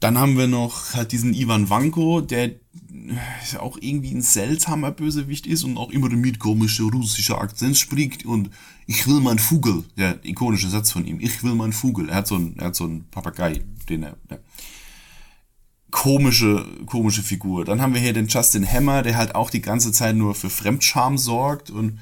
dann 0.00 0.16
haben 0.16 0.38
wir 0.38 0.46
noch 0.46 0.94
halt 0.94 1.12
diesen 1.12 1.34
Ivan 1.34 1.68
Vanko, 1.68 2.22
der 2.22 2.52
auch 3.58 3.76
irgendwie 3.78 4.14
ein 4.14 4.22
seltsamer 4.22 4.92
Bösewicht 4.92 5.46
ist 5.46 5.62
und 5.62 5.76
auch 5.76 5.90
immer 5.90 6.08
mit 6.08 6.38
komischer 6.38 6.84
russischer 6.84 7.38
Akzent 7.38 7.76
spricht 7.76 8.24
und 8.24 8.48
ich 8.86 9.06
will 9.06 9.20
mein 9.20 9.38
Vogel, 9.38 9.84
der 9.98 10.24
ikonische 10.24 10.70
Satz 10.70 10.90
von 10.90 11.04
ihm, 11.04 11.20
ich 11.20 11.44
will 11.44 11.54
mein 11.54 11.74
Vogel. 11.74 12.08
Er 12.08 12.16
hat 12.16 12.28
so 12.28 12.36
einen, 12.36 12.56
er 12.56 12.68
hat 12.68 12.76
so 12.76 12.84
einen 12.84 13.04
Papagei, 13.10 13.60
den 13.90 14.04
er, 14.04 14.16
ja 14.30 14.38
komische, 15.94 16.66
komische 16.86 17.22
Figur. 17.22 17.64
Dann 17.64 17.80
haben 17.80 17.94
wir 17.94 18.00
hier 18.00 18.12
den 18.12 18.26
Justin 18.26 18.66
Hammer, 18.70 19.02
der 19.02 19.16
halt 19.16 19.36
auch 19.36 19.48
die 19.48 19.62
ganze 19.62 19.92
Zeit 19.92 20.16
nur 20.16 20.34
für 20.34 20.50
Fremdscham 20.50 21.16
sorgt 21.16 21.70
und 21.70 22.00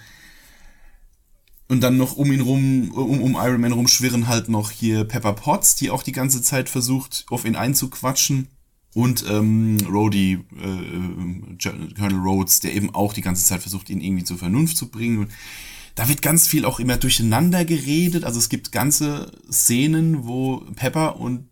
und 1.69 1.81
dann 1.83 1.99
noch 1.99 2.17
um 2.17 2.33
ihn 2.33 2.41
rum, 2.41 2.91
um, 2.91 3.23
um 3.23 3.35
Iron 3.35 3.61
Man 3.61 3.73
rumschwirren 3.73 4.29
halt 4.29 4.49
noch 4.49 4.71
hier 4.71 5.05
Pepper 5.05 5.35
Potts, 5.35 5.77
die 5.77 5.91
auch 5.91 6.03
die 6.03 6.13
ganze 6.13 6.43
Zeit 6.43 6.69
versucht, 6.69 7.27
auf 7.31 7.45
ihn 7.45 7.55
einzuquatschen. 7.55 8.49
Und 8.95 9.25
ähm, 9.29 9.79
Rhodey, 9.89 10.39
äh, 10.59 10.67
äh 10.67 11.93
Colonel 11.95 12.21
Rhodes, 12.21 12.61
der 12.61 12.75
eben 12.75 12.95
auch 12.95 13.13
die 13.15 13.23
ganze 13.23 13.45
Zeit 13.45 13.61
versucht, 13.61 13.89
ihn 13.89 14.01
irgendwie 14.01 14.25
zur 14.25 14.39
Vernunft 14.39 14.77
zu 14.77 14.89
bringen. 14.89 15.19
Und 15.19 15.31
da 15.95 16.09
wird 16.09 16.21
ganz 16.21 16.47
viel 16.47 16.65
auch 16.65 16.81
immer 16.81 16.97
durcheinander 16.97 17.65
geredet. 17.65 18.25
Also 18.25 18.39
es 18.39 18.49
gibt 18.51 18.73
ganze 18.73 19.33
Szenen, 19.51 20.27
wo 20.27 20.59
Pepper 20.77 21.19
und 21.21 21.49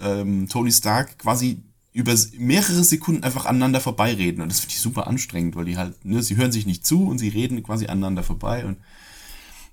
ähm, 0.00 0.48
Tony 0.48 0.72
Stark 0.72 1.18
quasi 1.18 1.62
über 1.92 2.14
mehrere 2.38 2.84
Sekunden 2.84 3.24
einfach 3.24 3.46
aneinander 3.46 3.80
vorbeireden. 3.80 4.42
Und 4.42 4.48
das 4.48 4.60
finde 4.60 4.74
ich 4.74 4.80
super 4.80 5.06
anstrengend, 5.06 5.56
weil 5.56 5.64
die 5.64 5.76
halt, 5.76 6.04
ne, 6.04 6.22
sie 6.22 6.36
hören 6.36 6.52
sich 6.52 6.66
nicht 6.66 6.86
zu 6.86 7.06
und 7.06 7.18
sie 7.18 7.28
reden 7.28 7.62
quasi 7.62 7.86
aneinander 7.86 8.22
vorbei. 8.22 8.64
Und 8.64 8.78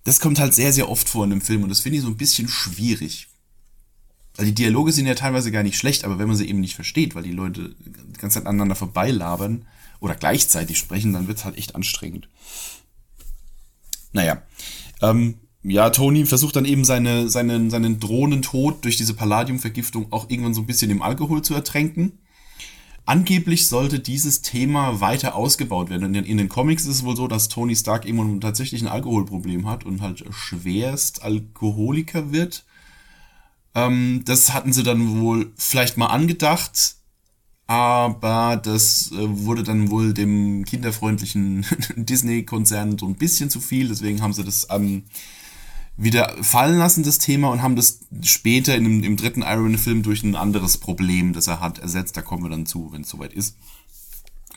das 0.03 0.19
kommt 0.19 0.39
halt 0.39 0.53
sehr, 0.53 0.73
sehr 0.73 0.89
oft 0.89 1.07
vor 1.09 1.25
in 1.25 1.31
dem 1.31 1.41
Film 1.41 1.63
und 1.63 1.69
das 1.69 1.81
finde 1.81 1.97
ich 1.97 2.03
so 2.03 2.09
ein 2.09 2.17
bisschen 2.17 2.47
schwierig. 2.47 3.27
Also 4.37 4.49
die 4.49 4.55
Dialoge 4.55 4.91
sind 4.91 5.05
ja 5.05 5.15
teilweise 5.15 5.51
gar 5.51 5.63
nicht 5.63 5.77
schlecht, 5.77 6.05
aber 6.05 6.19
wenn 6.19 6.27
man 6.27 6.37
sie 6.37 6.47
eben 6.47 6.59
nicht 6.59 6.75
versteht, 6.75 7.15
weil 7.15 7.23
die 7.23 7.31
Leute 7.31 7.75
die 7.79 8.19
ganze 8.19 8.39
Zeit 8.39 8.47
aneinander 8.47 8.75
vorbeilabern 8.75 9.65
oder 9.99 10.15
gleichzeitig 10.15 10.77
sprechen, 10.77 11.13
dann 11.13 11.27
wird 11.27 11.39
es 11.39 11.45
halt 11.45 11.57
echt 11.57 11.75
anstrengend. 11.75 12.29
Naja. 14.13 14.41
Ähm, 15.01 15.39
ja, 15.69 15.89
Tony 15.89 16.25
versucht 16.25 16.55
dann 16.55 16.65
eben 16.65 16.85
seine, 16.85 17.27
seinen, 17.27 17.69
seinen 17.69 17.99
drohenden 17.99 18.41
Tod 18.41 18.85
durch 18.85 18.95
diese 18.95 19.13
Palladiumvergiftung 19.13 20.11
auch 20.11 20.29
irgendwann 20.29 20.53
so 20.53 20.61
ein 20.61 20.65
bisschen 20.65 20.91
im 20.91 21.01
Alkohol 21.01 21.41
zu 21.41 21.53
ertränken. 21.53 22.19
Angeblich 23.05 23.67
sollte 23.67 23.99
dieses 23.99 24.41
Thema 24.41 25.01
weiter 25.01 25.35
ausgebaut 25.35 25.89
werden. 25.89 26.15
In 26.15 26.25
in 26.25 26.37
den 26.37 26.49
Comics 26.49 26.83
ist 26.83 26.95
es 26.95 27.03
wohl 27.03 27.15
so, 27.15 27.27
dass 27.27 27.49
Tony 27.49 27.75
Stark 27.75 28.05
irgendwann 28.05 28.39
tatsächlich 28.39 28.81
ein 28.81 28.87
Alkoholproblem 28.87 29.67
hat 29.69 29.85
und 29.85 30.01
halt 30.01 30.23
schwerst 30.31 31.23
Alkoholiker 31.23 32.31
wird. 32.31 32.65
Ähm, 33.75 34.21
das 34.25 34.53
hatten 34.53 34.71
sie 34.71 34.83
dann 34.83 35.19
wohl 35.19 35.51
vielleicht 35.57 35.97
mal 35.97 36.07
angedacht, 36.07 36.95
aber 37.65 38.55
das 38.61 39.11
äh, 39.11 39.15
wurde 39.19 39.63
dann 39.63 39.89
wohl 39.89 40.13
dem 40.13 40.63
kinderfreundlichen 40.63 41.65
Disney-Konzern 41.97 42.97
so 42.97 43.05
ein 43.05 43.15
bisschen 43.15 43.49
zu 43.49 43.59
viel. 43.59 43.89
Deswegen 43.89 44.21
haben 44.21 44.33
sie 44.33 44.43
das 44.43 44.69
am 44.69 44.83
ähm, 44.83 45.03
wieder 45.97 46.35
fallen 46.43 46.77
lassen, 46.77 47.03
das 47.03 47.17
Thema, 47.17 47.49
und 47.49 47.63
haben 47.63 47.75
das 47.75 48.01
später 48.21 48.75
in 48.75 49.03
im 49.03 49.17
dritten 49.17 49.41
Iron 49.41 49.63
Man-Film 49.63 50.03
durch 50.03 50.23
ein 50.23 50.35
anderes 50.35 50.77
Problem, 50.77 51.33
das 51.33 51.47
er 51.47 51.59
hat, 51.59 51.79
ersetzt. 51.79 52.15
Da 52.15 52.21
kommen 52.21 52.43
wir 52.43 52.49
dann 52.49 52.67
zu, 52.67 52.91
wenn 52.91 53.01
es 53.01 53.09
soweit 53.09 53.33
ist. 53.33 53.57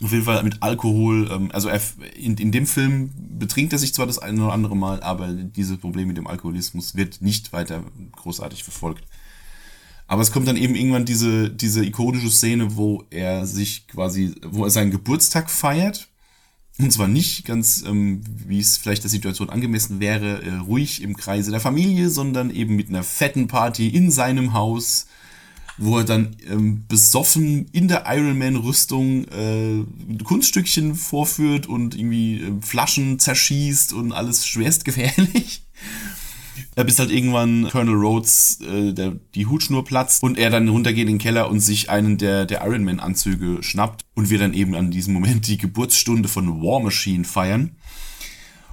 Auf 0.02 0.12
jeden 0.12 0.24
Fall 0.24 0.42
mit 0.42 0.62
Alkohol, 0.62 1.30
ähm, 1.30 1.50
also 1.52 1.70
in, 2.14 2.36
in 2.36 2.52
dem 2.52 2.66
Film 2.66 3.10
betrinkt 3.38 3.72
er 3.72 3.78
sich 3.78 3.94
zwar 3.94 4.06
das 4.06 4.18
eine 4.18 4.44
oder 4.44 4.52
andere 4.52 4.76
Mal, 4.76 5.02
aber 5.02 5.28
dieses 5.28 5.78
Problem 5.78 6.08
mit 6.08 6.16
dem 6.16 6.26
Alkoholismus 6.26 6.94
wird 6.94 7.20
nicht 7.20 7.52
weiter 7.52 7.84
großartig 8.12 8.62
verfolgt. 8.62 9.04
Aber 10.06 10.22
es 10.22 10.32
kommt 10.32 10.48
dann 10.48 10.56
eben 10.56 10.74
irgendwann 10.74 11.04
diese, 11.04 11.50
diese 11.50 11.84
ikonische 11.84 12.30
Szene, 12.30 12.76
wo 12.76 13.04
er 13.10 13.46
sich 13.46 13.86
quasi, 13.86 14.34
wo 14.44 14.64
er 14.64 14.70
seinen 14.70 14.90
Geburtstag 14.90 15.50
feiert 15.50 16.09
und 16.80 16.92
zwar 16.92 17.08
nicht 17.08 17.44
ganz, 17.44 17.82
ähm, 17.86 18.22
wie 18.46 18.60
es 18.60 18.76
vielleicht 18.76 19.02
der 19.02 19.10
Situation 19.10 19.50
angemessen 19.50 20.00
wäre, 20.00 20.42
äh, 20.42 20.54
ruhig 20.54 21.02
im 21.02 21.16
Kreise 21.16 21.50
der 21.50 21.60
Familie, 21.60 22.08
sondern 22.10 22.50
eben 22.50 22.76
mit 22.76 22.88
einer 22.88 23.02
fetten 23.02 23.48
Party 23.48 23.88
in 23.88 24.10
seinem 24.10 24.52
Haus, 24.52 25.06
wo 25.76 25.98
er 25.98 26.04
dann 26.04 26.36
ähm, 26.48 26.84
besoffen 26.88 27.66
in 27.72 27.88
der 27.88 28.04
Iron 28.06 28.38
Man-Rüstung 28.38 29.24
äh, 29.28 30.22
Kunststückchen 30.24 30.94
vorführt 30.94 31.66
und 31.66 31.94
irgendwie 31.94 32.42
äh, 32.42 32.52
Flaschen 32.60 33.18
zerschießt 33.18 33.92
und 33.92 34.12
alles 34.12 34.46
schwerst 34.46 34.84
gefährlich. 34.84 35.62
Bis 36.74 36.98
halt 36.98 37.10
irgendwann 37.10 37.68
Colonel 37.68 37.94
Rhodes 37.94 38.60
äh, 38.60 38.92
der, 38.92 39.12
die 39.34 39.46
Hutschnur 39.46 39.84
platzt 39.84 40.22
und 40.22 40.38
er 40.38 40.50
dann 40.50 40.68
runtergeht 40.68 41.02
in 41.02 41.14
den 41.14 41.18
Keller 41.18 41.50
und 41.50 41.60
sich 41.60 41.90
einen 41.90 42.16
der, 42.18 42.46
der 42.46 42.64
Iron 42.64 42.84
Man 42.84 43.00
Anzüge 43.00 43.62
schnappt 43.62 44.04
und 44.14 44.30
wir 44.30 44.38
dann 44.38 44.54
eben 44.54 44.74
an 44.74 44.90
diesem 44.90 45.14
Moment 45.14 45.46
die 45.46 45.58
Geburtsstunde 45.58 46.28
von 46.28 46.62
War 46.62 46.80
Machine 46.80 47.24
feiern. 47.24 47.76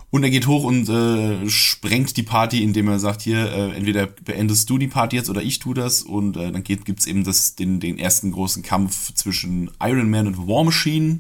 Und 0.09 0.23
er 0.23 0.29
geht 0.29 0.47
hoch 0.47 0.63
und 0.63 0.87
äh, 0.87 1.49
sprengt 1.49 2.15
die 2.15 2.23
Party, 2.23 2.63
indem 2.63 2.87
er 2.87 2.97
sagt, 2.97 3.21
hier, 3.21 3.51
äh, 3.51 3.75
entweder 3.75 4.07
beendest 4.07 4.69
du 4.69 4.77
die 4.77 4.87
Party 4.87 5.17
jetzt 5.17 5.29
oder 5.29 5.41
ich 5.41 5.59
tu 5.59 5.73
das. 5.73 6.01
Und 6.01 6.37
äh, 6.37 6.51
dann 6.51 6.63
geht, 6.63 6.85
gibt's 6.85 7.05
eben 7.05 7.25
das, 7.25 7.55
den, 7.55 7.81
den 7.81 7.99
ersten 7.99 8.31
großen 8.31 8.63
Kampf 8.63 9.13
zwischen 9.15 9.69
Iron 9.81 10.09
Man 10.09 10.27
und 10.27 10.47
War 10.47 10.63
Machine, 10.63 11.19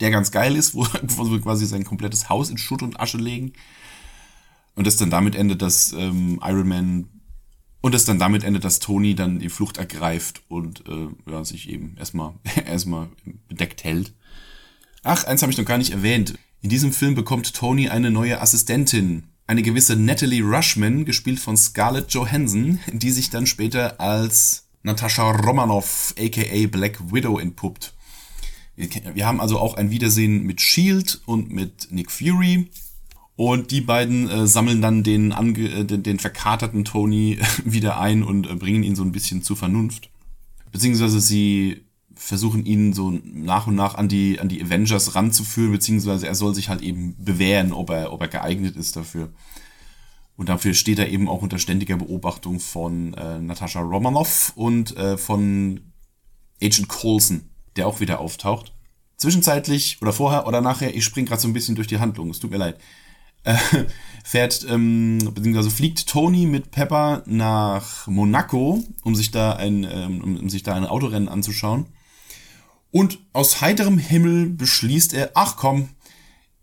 der 0.00 0.10
ganz 0.10 0.30
geil 0.30 0.56
ist, 0.56 0.74
wo, 0.74 0.86
wo 1.02 1.38
quasi 1.38 1.66
sein 1.66 1.84
komplettes 1.84 2.30
Haus 2.30 2.48
in 2.48 2.56
Schutt 2.56 2.82
und 2.82 2.98
Asche 2.98 3.18
legen. 3.18 3.52
Und 4.80 4.86
das 4.86 4.96
dann 4.96 5.10
damit 5.10 5.34
endet, 5.34 5.60
dass 5.60 5.92
ähm, 5.92 6.40
Iron 6.42 6.66
Man 6.66 7.08
und 7.82 7.92
das 7.92 8.06
dann 8.06 8.18
damit 8.18 8.44
endet, 8.44 8.64
dass 8.64 8.78
Tony 8.78 9.14
dann 9.14 9.38
die 9.38 9.50
Flucht 9.50 9.76
ergreift 9.76 10.40
und 10.48 10.88
äh, 10.88 11.08
ja, 11.30 11.44
sich 11.44 11.68
eben 11.68 11.96
erstmal 11.98 12.32
erstmal 12.66 13.10
bedeckt 13.46 13.84
hält. 13.84 14.14
Ach, 15.02 15.24
eins 15.24 15.42
habe 15.42 15.52
ich 15.52 15.58
noch 15.58 15.66
gar 15.66 15.76
nicht 15.76 15.92
erwähnt. 15.92 16.38
In 16.62 16.70
diesem 16.70 16.94
Film 16.94 17.14
bekommt 17.14 17.52
Tony 17.52 17.90
eine 17.90 18.10
neue 18.10 18.40
Assistentin, 18.40 19.24
eine 19.46 19.60
gewisse 19.60 19.96
Natalie 19.96 20.42
Rushman, 20.42 21.04
gespielt 21.04 21.40
von 21.40 21.58
Scarlett 21.58 22.10
Johansson, 22.14 22.78
die 22.90 23.10
sich 23.10 23.28
dann 23.28 23.44
später 23.44 24.00
als 24.00 24.70
Natascha 24.82 25.30
Romanoff 25.30 26.14
aka 26.18 26.66
Black 26.68 27.12
Widow 27.12 27.38
entpuppt. 27.38 27.92
Wir 28.76 29.26
haben 29.26 29.42
also 29.42 29.58
auch 29.58 29.74
ein 29.74 29.90
Wiedersehen 29.90 30.44
mit 30.44 30.62
Shield 30.62 31.20
und 31.26 31.50
mit 31.50 31.88
Nick 31.90 32.10
Fury. 32.10 32.70
Und 33.40 33.70
die 33.70 33.80
beiden 33.80 34.28
äh, 34.28 34.46
sammeln 34.46 34.82
dann 34.82 35.02
den, 35.02 35.32
ange 35.32 35.60
äh, 35.60 35.84
den, 35.86 36.02
den 36.02 36.18
verkaterten 36.18 36.84
Tony 36.84 37.38
wieder 37.64 37.98
ein 37.98 38.22
und 38.22 38.46
äh, 38.46 38.54
bringen 38.54 38.82
ihn 38.82 38.94
so 38.94 39.02
ein 39.02 39.12
bisschen 39.12 39.42
zur 39.42 39.56
Vernunft. 39.56 40.10
Beziehungsweise 40.72 41.22
sie 41.22 41.86
versuchen 42.14 42.66
ihn 42.66 42.92
so 42.92 43.18
nach 43.24 43.66
und 43.66 43.76
nach 43.76 43.94
an 43.94 44.08
die, 44.08 44.38
an 44.40 44.50
die 44.50 44.62
Avengers 44.62 45.14
ranzuführen, 45.14 45.72
beziehungsweise 45.72 46.26
er 46.26 46.34
soll 46.34 46.54
sich 46.54 46.68
halt 46.68 46.82
eben 46.82 47.16
bewähren, 47.18 47.72
ob 47.72 47.88
er, 47.88 48.12
ob 48.12 48.20
er 48.20 48.28
geeignet 48.28 48.76
ist 48.76 48.96
dafür. 48.96 49.30
Und 50.36 50.50
dafür 50.50 50.74
steht 50.74 50.98
er 50.98 51.08
eben 51.08 51.26
auch 51.26 51.40
unter 51.40 51.58
ständiger 51.58 51.96
Beobachtung 51.96 52.60
von 52.60 53.14
äh, 53.14 53.38
Natascha 53.38 53.80
Romanoff 53.80 54.52
und 54.54 54.94
äh, 54.98 55.16
von 55.16 55.80
Agent 56.62 56.88
Coulson, 56.88 57.48
der 57.76 57.86
auch 57.86 58.00
wieder 58.00 58.20
auftaucht. 58.20 58.74
Zwischenzeitlich 59.16 59.96
oder 60.02 60.12
vorher 60.12 60.46
oder 60.46 60.60
nachher, 60.60 60.94
ich 60.94 61.06
spring 61.06 61.24
gerade 61.24 61.40
so 61.40 61.48
ein 61.48 61.54
bisschen 61.54 61.74
durch 61.74 61.88
die 61.88 62.00
Handlung, 62.00 62.28
es 62.28 62.38
tut 62.38 62.50
mir 62.50 62.58
leid, 62.58 62.78
äh, 63.44 63.56
fährt, 64.24 64.64
ähm, 64.68 65.18
beziehungsweise 65.34 65.70
fliegt 65.70 66.06
Tony 66.06 66.46
mit 66.46 66.70
Pepper 66.70 67.22
nach 67.26 68.06
Monaco, 68.06 68.84
um 69.02 69.14
sich 69.14 69.30
da 69.30 69.54
ein, 69.54 69.84
ähm, 69.90 70.22
um, 70.22 70.48
sich 70.48 70.62
da 70.62 70.74
ein 70.74 70.86
Autorennen 70.86 71.28
anzuschauen. 71.28 71.86
Und 72.90 73.18
aus 73.32 73.60
heiterem 73.60 73.98
Himmel 73.98 74.50
beschließt 74.50 75.14
er, 75.14 75.32
ach 75.34 75.56
komm, 75.56 75.90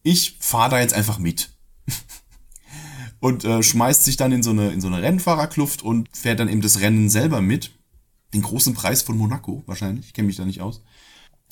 ich 0.04 0.38
fahre 0.40 0.72
da 0.72 0.80
jetzt 0.80 0.94
einfach 0.94 1.20
mit. 1.20 1.52
und 3.20 3.44
äh, 3.44 3.64
schmeißt 3.64 4.04
sich 4.04 4.18
dann 4.18 4.32
in 4.32 4.44
so 4.44 4.52
eine, 4.52 4.70
in 4.70 4.82
so 4.82 4.88
eine 4.88 5.02
Rennfahrerkluft 5.02 5.82
und 5.82 6.10
fährt 6.16 6.40
dann 6.40 6.50
eben 6.50 6.62
das 6.62 6.80
Rennen 6.82 7.10
selber 7.10 7.42
mit. 7.42 7.72
Den 8.34 8.42
großen 8.42 8.74
Preis 8.74 9.02
von 9.02 9.18
Monaco 9.18 9.64
wahrscheinlich, 9.68 10.08
ich 10.08 10.14
kenne 10.14 10.28
mich 10.28 10.36
da 10.36 10.46
nicht 10.46 10.62
aus. 10.62 10.84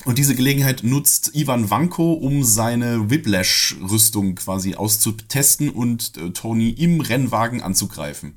Und 0.03 0.17
diese 0.17 0.35
Gelegenheit 0.35 0.83
nutzt 0.83 1.31
Ivan 1.33 1.69
Vanko, 1.69 2.13
um 2.13 2.43
seine 2.43 3.09
Whiplash-Rüstung 3.09 4.35
quasi 4.35 4.75
auszutesten 4.75 5.69
und 5.69 6.17
äh, 6.17 6.31
Tony 6.31 6.69
im 6.69 6.99
Rennwagen 6.99 7.61
anzugreifen. 7.61 8.35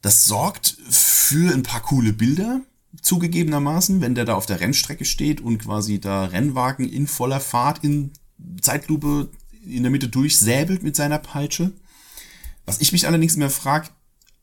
Das 0.00 0.24
sorgt 0.24 0.78
für 0.88 1.52
ein 1.52 1.62
paar 1.62 1.82
coole 1.82 2.12
Bilder, 2.12 2.62
zugegebenermaßen, 3.02 4.00
wenn 4.00 4.14
der 4.14 4.24
da 4.24 4.34
auf 4.34 4.46
der 4.46 4.60
Rennstrecke 4.60 5.04
steht 5.04 5.40
und 5.40 5.58
quasi 5.58 6.00
da 6.00 6.24
Rennwagen 6.24 6.88
in 6.88 7.06
voller 7.06 7.40
Fahrt 7.40 7.84
in 7.84 8.12
Zeitlupe 8.60 9.30
in 9.64 9.82
der 9.82 9.90
Mitte 9.90 10.08
durchsäbelt 10.08 10.82
mit 10.82 10.96
seiner 10.96 11.18
Peitsche. 11.18 11.72
Was 12.64 12.80
ich 12.80 12.92
mich 12.92 13.06
allerdings 13.06 13.36
mehr 13.36 13.50
frage, 13.50 13.88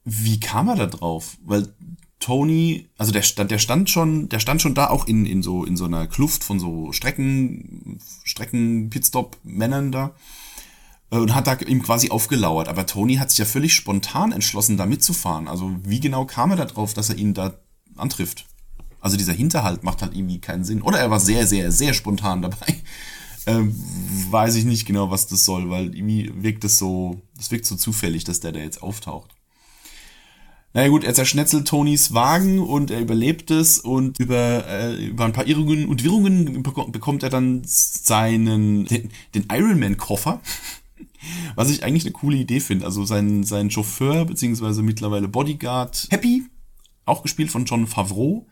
wie 0.03 0.39
kam 0.39 0.69
er 0.69 0.75
da 0.75 0.85
drauf? 0.85 1.37
Weil 1.43 1.73
Tony, 2.19 2.87
also 2.97 3.11
der 3.11 3.21
stand, 3.21 3.51
der 3.51 3.59
stand 3.59 3.89
schon, 3.89 4.29
der 4.29 4.39
stand 4.39 4.61
schon 4.61 4.73
da 4.73 4.89
auch 4.89 5.07
in, 5.07 5.25
in 5.25 5.43
so, 5.43 5.63
in 5.63 5.77
so 5.77 5.85
einer 5.85 6.07
Kluft 6.07 6.43
von 6.43 6.59
so 6.59 6.91
Strecken, 6.91 7.99
Strecken, 8.23 8.89
Pitstop-Männern 8.89 9.91
da 9.91 10.15
äh, 11.11 11.17
und 11.17 11.35
hat 11.35 11.47
da 11.47 11.53
ihm 11.53 11.83
quasi 11.83 12.09
aufgelauert. 12.09 12.67
Aber 12.67 12.85
Tony 12.85 13.15
hat 13.15 13.29
sich 13.29 13.39
ja 13.39 13.45
völlig 13.45 13.73
spontan 13.73 14.31
entschlossen, 14.31 14.77
da 14.77 14.85
mitzufahren. 14.85 15.47
Also 15.47 15.75
wie 15.83 15.99
genau 15.99 16.25
kam 16.25 16.51
er 16.51 16.57
da 16.57 16.65
drauf, 16.65 16.93
dass 16.93 17.09
er 17.09 17.17
ihn 17.17 17.33
da 17.33 17.53
antrifft. 17.95 18.45
Also 18.99 19.15
dieser 19.15 19.33
Hinterhalt 19.33 19.83
macht 19.83 20.01
halt 20.01 20.15
irgendwie 20.15 20.39
keinen 20.39 20.63
Sinn. 20.63 20.81
Oder 20.81 20.99
er 20.99 21.11
war 21.11 21.19
sehr, 21.19 21.45
sehr, 21.45 21.71
sehr 21.71 21.93
spontan 21.93 22.41
dabei. 22.41 22.75
Ähm, 23.49 23.73
weiß 24.29 24.55
ich 24.55 24.65
nicht 24.65 24.85
genau, 24.85 25.09
was 25.09 25.27
das 25.27 25.45
soll, 25.45 25.69
weil 25.69 25.95
irgendwie 25.95 26.29
wirkt 26.35 26.65
das 26.65 26.77
so, 26.77 27.21
das 27.37 27.49
wirkt 27.49 27.65
so 27.65 27.77
zufällig, 27.77 28.25
dass 28.25 28.41
der 28.41 28.51
da 28.51 28.59
jetzt 28.59 28.83
auftaucht. 28.83 29.36
Naja 30.73 30.89
gut, 30.89 31.03
er 31.03 31.13
zerschnetzelt 31.13 31.67
Tonys 31.67 32.13
Wagen 32.13 32.59
und 32.59 32.91
er 32.91 32.99
überlebt 32.99 33.49
es 33.51 33.79
und 33.79 34.19
über, 34.19 34.67
äh, 34.67 35.05
über 35.07 35.25
ein 35.25 35.33
paar 35.33 35.47
Irrungen 35.47 35.87
und 35.87 36.03
Wirrungen 36.03 36.61
bekommt 36.63 37.23
er 37.23 37.29
dann 37.29 37.61
seinen, 37.65 38.85
den, 38.85 39.09
den 39.33 39.47
Ironman-Koffer. 39.51 40.41
Was 41.55 41.69
ich 41.69 41.83
eigentlich 41.83 42.05
eine 42.05 42.13
coole 42.13 42.37
Idee 42.37 42.59
finde. 42.59 42.85
Also 42.85 43.05
sein, 43.05 43.43
sein 43.43 43.71
Chauffeur, 43.71 44.25
beziehungsweise 44.25 44.83
mittlerweile 44.83 45.27
Bodyguard, 45.27 46.07
Happy, 46.11 46.43
auch 47.05 47.23
gespielt 47.23 47.49
von 47.49 47.65
John 47.65 47.87
Favreau, 47.87 48.45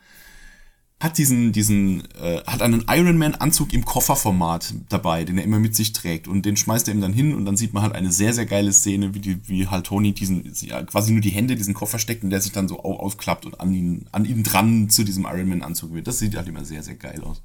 hat 1.00 1.18
diesen, 1.18 1.52
diesen, 1.52 2.06
äh, 2.16 2.42
hat 2.48 2.62
einen 2.62 2.86
Ironman-Anzug 2.88 3.74
im 3.74 3.84
Kofferformat 3.84 4.74
dabei, 4.88 5.26
den 5.26 5.38
er 5.38 5.44
immer 5.44 5.60
mit 5.60 5.76
sich 5.76 5.92
trägt. 5.92 6.28
Und 6.28 6.46
den 6.46 6.56
schmeißt 6.56 6.88
er 6.88 6.94
ihm 6.94 7.02
dann 7.02 7.12
hin 7.12 7.36
und 7.36 7.46
dann 7.46 7.58
sieht 7.58 7.74
man 7.74 7.84
halt 7.84 7.94
eine 7.94 8.12
sehr, 8.12 8.34
sehr 8.34 8.46
geile 8.46 8.72
Szene, 8.72 9.14
wie, 9.14 9.20
die, 9.20 9.48
wie 9.48 9.68
halt 9.68 9.88
Tony 9.88 10.14
diesen, 10.14 10.54
ja, 10.62 10.82
quasi 10.84 11.12
nur 11.12 11.22
die 11.22 11.32
Hände 11.32 11.54
in 11.54 11.58
diesen 11.58 11.74
Koffer 11.74 12.00
steckt 12.00 12.24
und 12.24 12.30
der 12.30 12.40
sich 12.40 12.54
dann 12.54 12.70
so 12.70 12.80
aufklappt 12.82 13.46
und 13.46 13.60
an 13.60 13.74
ihn, 13.74 14.08
an 14.14 14.24
ihn 14.24 14.44
dran 14.44 14.90
zu 14.90 15.04
diesem 15.04 15.26
Ironman-Anzug 15.26 15.94
wird. 15.94 16.08
Das 16.08 16.20
sieht 16.20 16.36
halt 16.38 16.48
immer 16.48 16.64
sehr, 16.64 16.82
sehr 16.82 16.96
geil 16.96 17.22
aus. 17.24 17.42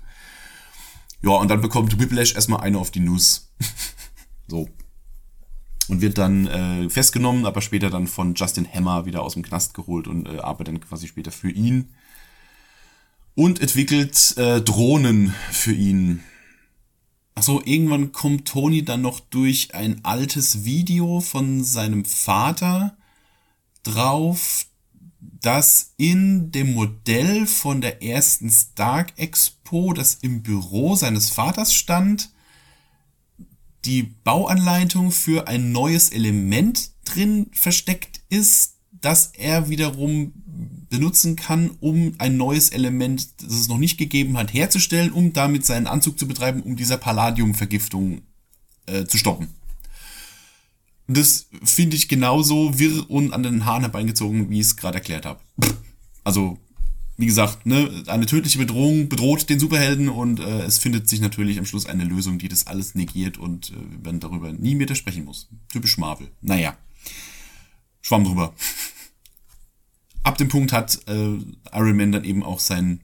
Ja, 1.23 1.33
und 1.33 1.49
dann 1.49 1.61
bekommt 1.61 1.99
Whiplash 1.99 2.35
erstmal 2.35 2.61
eine 2.61 2.78
auf 2.78 2.92
die 2.92 3.00
Nuss. 3.00 3.50
so 4.49 4.69
und 5.88 6.00
wird 6.00 6.19
dann 6.19 6.47
äh, 6.47 6.88
festgenommen, 6.88 7.47
aber 7.47 7.61
später 7.61 7.90
dann 7.90 8.07
von 8.07 8.35
Justin 8.35 8.66
Hammer 8.73 9.07
wieder 9.07 9.23
aus 9.23 9.35
dem 9.35 9.42
Knast 9.42 9.75
geholt 9.75 10.07
und 10.07 10.28
äh, 10.28 10.38
arbeitet 10.38 10.69
dann 10.69 10.80
quasi 10.80 11.09
später 11.09 11.33
für 11.33 11.50
ihn 11.50 11.88
und 13.40 13.62
entwickelt 13.62 14.37
äh, 14.37 14.61
Drohnen 14.61 15.35
für 15.50 15.73
ihn. 15.73 16.23
Achso, 17.35 17.62
irgendwann 17.64 18.12
kommt 18.12 18.47
Tony 18.47 18.85
dann 18.85 19.00
noch 19.00 19.18
durch 19.18 19.75
ein 19.75 20.04
altes 20.04 20.66
Video 20.66 21.20
von 21.20 21.64
seinem 21.64 22.04
Vater 22.04 22.99
drauf, 23.82 24.66
das 25.20 25.94
in 25.97 26.52
dem 26.52 26.75
Modell 26.75 27.47
von 27.47 27.80
der 27.80 28.02
ersten 28.02 28.50
Stark 28.50 29.14
Expo, 29.18 29.94
das 29.94 30.16
im 30.16 30.42
Büro 30.42 30.94
seines 30.94 31.30
Vaters 31.30 31.73
stand, 31.73 32.28
die 33.87 34.02
Bauanleitung 34.02 35.12
für 35.12 35.49
ein 35.49 35.73
neues 35.73 36.11
Element 36.11 36.90
drin 37.06 37.47
versteckt 37.54 38.20
ist, 38.28 38.80
das 39.00 39.33
er 39.35 39.69
wiederum 39.69 40.33
benutzen 40.88 41.37
kann, 41.37 41.71
um 41.80 42.14
ein 42.19 42.37
neues 42.37 42.71
Element, 42.71 43.28
das 43.42 43.52
es 43.52 43.69
noch 43.69 43.78
nicht 43.78 43.97
gegeben 43.97 44.37
hat, 44.37 44.52
herzustellen, 44.52 45.12
um 45.12 45.33
damit 45.33 45.64
seinen 45.64 45.87
Anzug 45.87 46.19
zu 46.19 46.26
betreiben, 46.26 46.62
um 46.62 46.76
dieser 46.76 46.97
Palladiumvergiftung 46.97 48.23
äh, 48.87 49.04
zu 49.04 49.16
stoppen. 49.16 49.49
Das 51.07 51.47
finde 51.64 51.97
ich 51.97 52.09
genauso 52.09 52.78
wirr 52.78 53.09
und 53.09 53.33
an 53.33 53.42
den 53.42 53.64
Haaren 53.64 53.83
herbeigezogen, 53.83 54.50
wie 54.50 54.61
ich 54.61 54.66
es 54.66 54.76
gerade 54.76 54.99
erklärt 54.99 55.26
habe. 55.26 55.40
Also 56.23 56.59
wie 57.21 57.26
gesagt, 57.26 57.66
ne, 57.66 58.02
eine 58.07 58.25
tödliche 58.26 58.59
Bedrohung 58.59 59.09
bedroht 59.09 59.50
den 59.50 59.61
Superhelden 59.61 60.09
und 60.09 60.40
äh, 60.40 60.62
es 60.62 60.78
findet 60.78 61.09
sich 61.09 61.21
natürlich 61.21 61.59
am 61.59 61.66
Schluss 61.66 61.85
eine 61.85 62.04
Lösung, 62.04 62.38
die 62.38 62.49
das 62.49 62.66
alles 62.66 62.95
negiert 62.95 63.37
und 63.37 63.71
äh, 63.71 63.75
man 64.04 64.21
darüber 64.21 64.52
nie 64.52 64.75
mehr 64.75 64.95
sprechen 64.95 65.26
muss. 65.26 65.49
Typisch 65.69 65.99
Marvel. 65.99 66.28
Naja. 66.40 66.76
Schwamm 68.00 68.25
drüber. 68.25 68.54
Dem 70.40 70.49
Punkt 70.49 70.73
hat 70.73 71.00
äh, 71.06 71.38
Iron 71.73 71.97
Man 71.97 72.12
dann 72.12 72.25
eben 72.25 72.42
auch 72.42 72.61
sein 72.61 73.00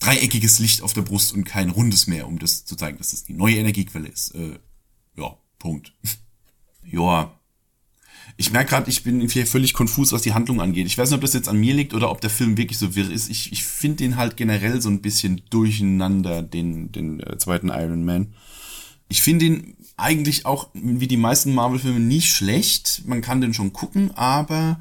dreieckiges 0.00 0.58
Licht 0.58 0.82
auf 0.82 0.92
der 0.92 1.02
Brust 1.02 1.34
und 1.34 1.44
kein 1.44 1.70
rundes 1.70 2.06
mehr, 2.06 2.26
um 2.26 2.38
das 2.38 2.64
zu 2.64 2.76
zeigen, 2.76 2.98
dass 2.98 3.10
das 3.10 3.24
die 3.24 3.34
neue 3.34 3.56
Energiequelle 3.56 4.08
ist. 4.08 4.34
Äh, 4.34 4.58
ja, 5.16 5.36
Punkt. 5.58 5.92
ja, 6.84 7.38
ich 8.36 8.52
merke 8.52 8.70
gerade, 8.70 8.88
ich 8.88 9.02
bin 9.02 9.20
hier 9.28 9.46
völlig 9.48 9.74
konfus, 9.74 10.12
was 10.12 10.22
die 10.22 10.32
Handlung 10.32 10.60
angeht. 10.60 10.86
Ich 10.86 10.96
weiß 10.96 11.10
nicht, 11.10 11.16
ob 11.16 11.22
das 11.22 11.34
jetzt 11.34 11.48
an 11.48 11.58
mir 11.58 11.74
liegt 11.74 11.92
oder 11.92 12.08
ob 12.08 12.20
der 12.20 12.30
Film 12.30 12.56
wirklich 12.56 12.78
so 12.78 12.94
wirr 12.94 13.10
ist. 13.10 13.28
Ich, 13.28 13.50
ich 13.50 13.64
finde 13.64 13.96
den 13.96 14.16
halt 14.16 14.36
generell 14.36 14.80
so 14.80 14.88
ein 14.88 15.02
bisschen 15.02 15.42
durcheinander, 15.50 16.42
den, 16.42 16.92
den 16.92 17.18
äh, 17.18 17.36
zweiten 17.38 17.68
Iron 17.68 18.04
Man. 18.04 18.34
Ich 19.08 19.22
finde 19.22 19.46
ihn 19.46 19.76
eigentlich 19.96 20.46
auch, 20.46 20.68
wie 20.72 21.08
die 21.08 21.16
meisten 21.16 21.52
Marvel-Filme, 21.52 21.98
nicht 21.98 22.32
schlecht. 22.32 23.02
Man 23.06 23.22
kann 23.22 23.40
den 23.40 23.54
schon 23.54 23.72
gucken, 23.72 24.12
aber 24.14 24.80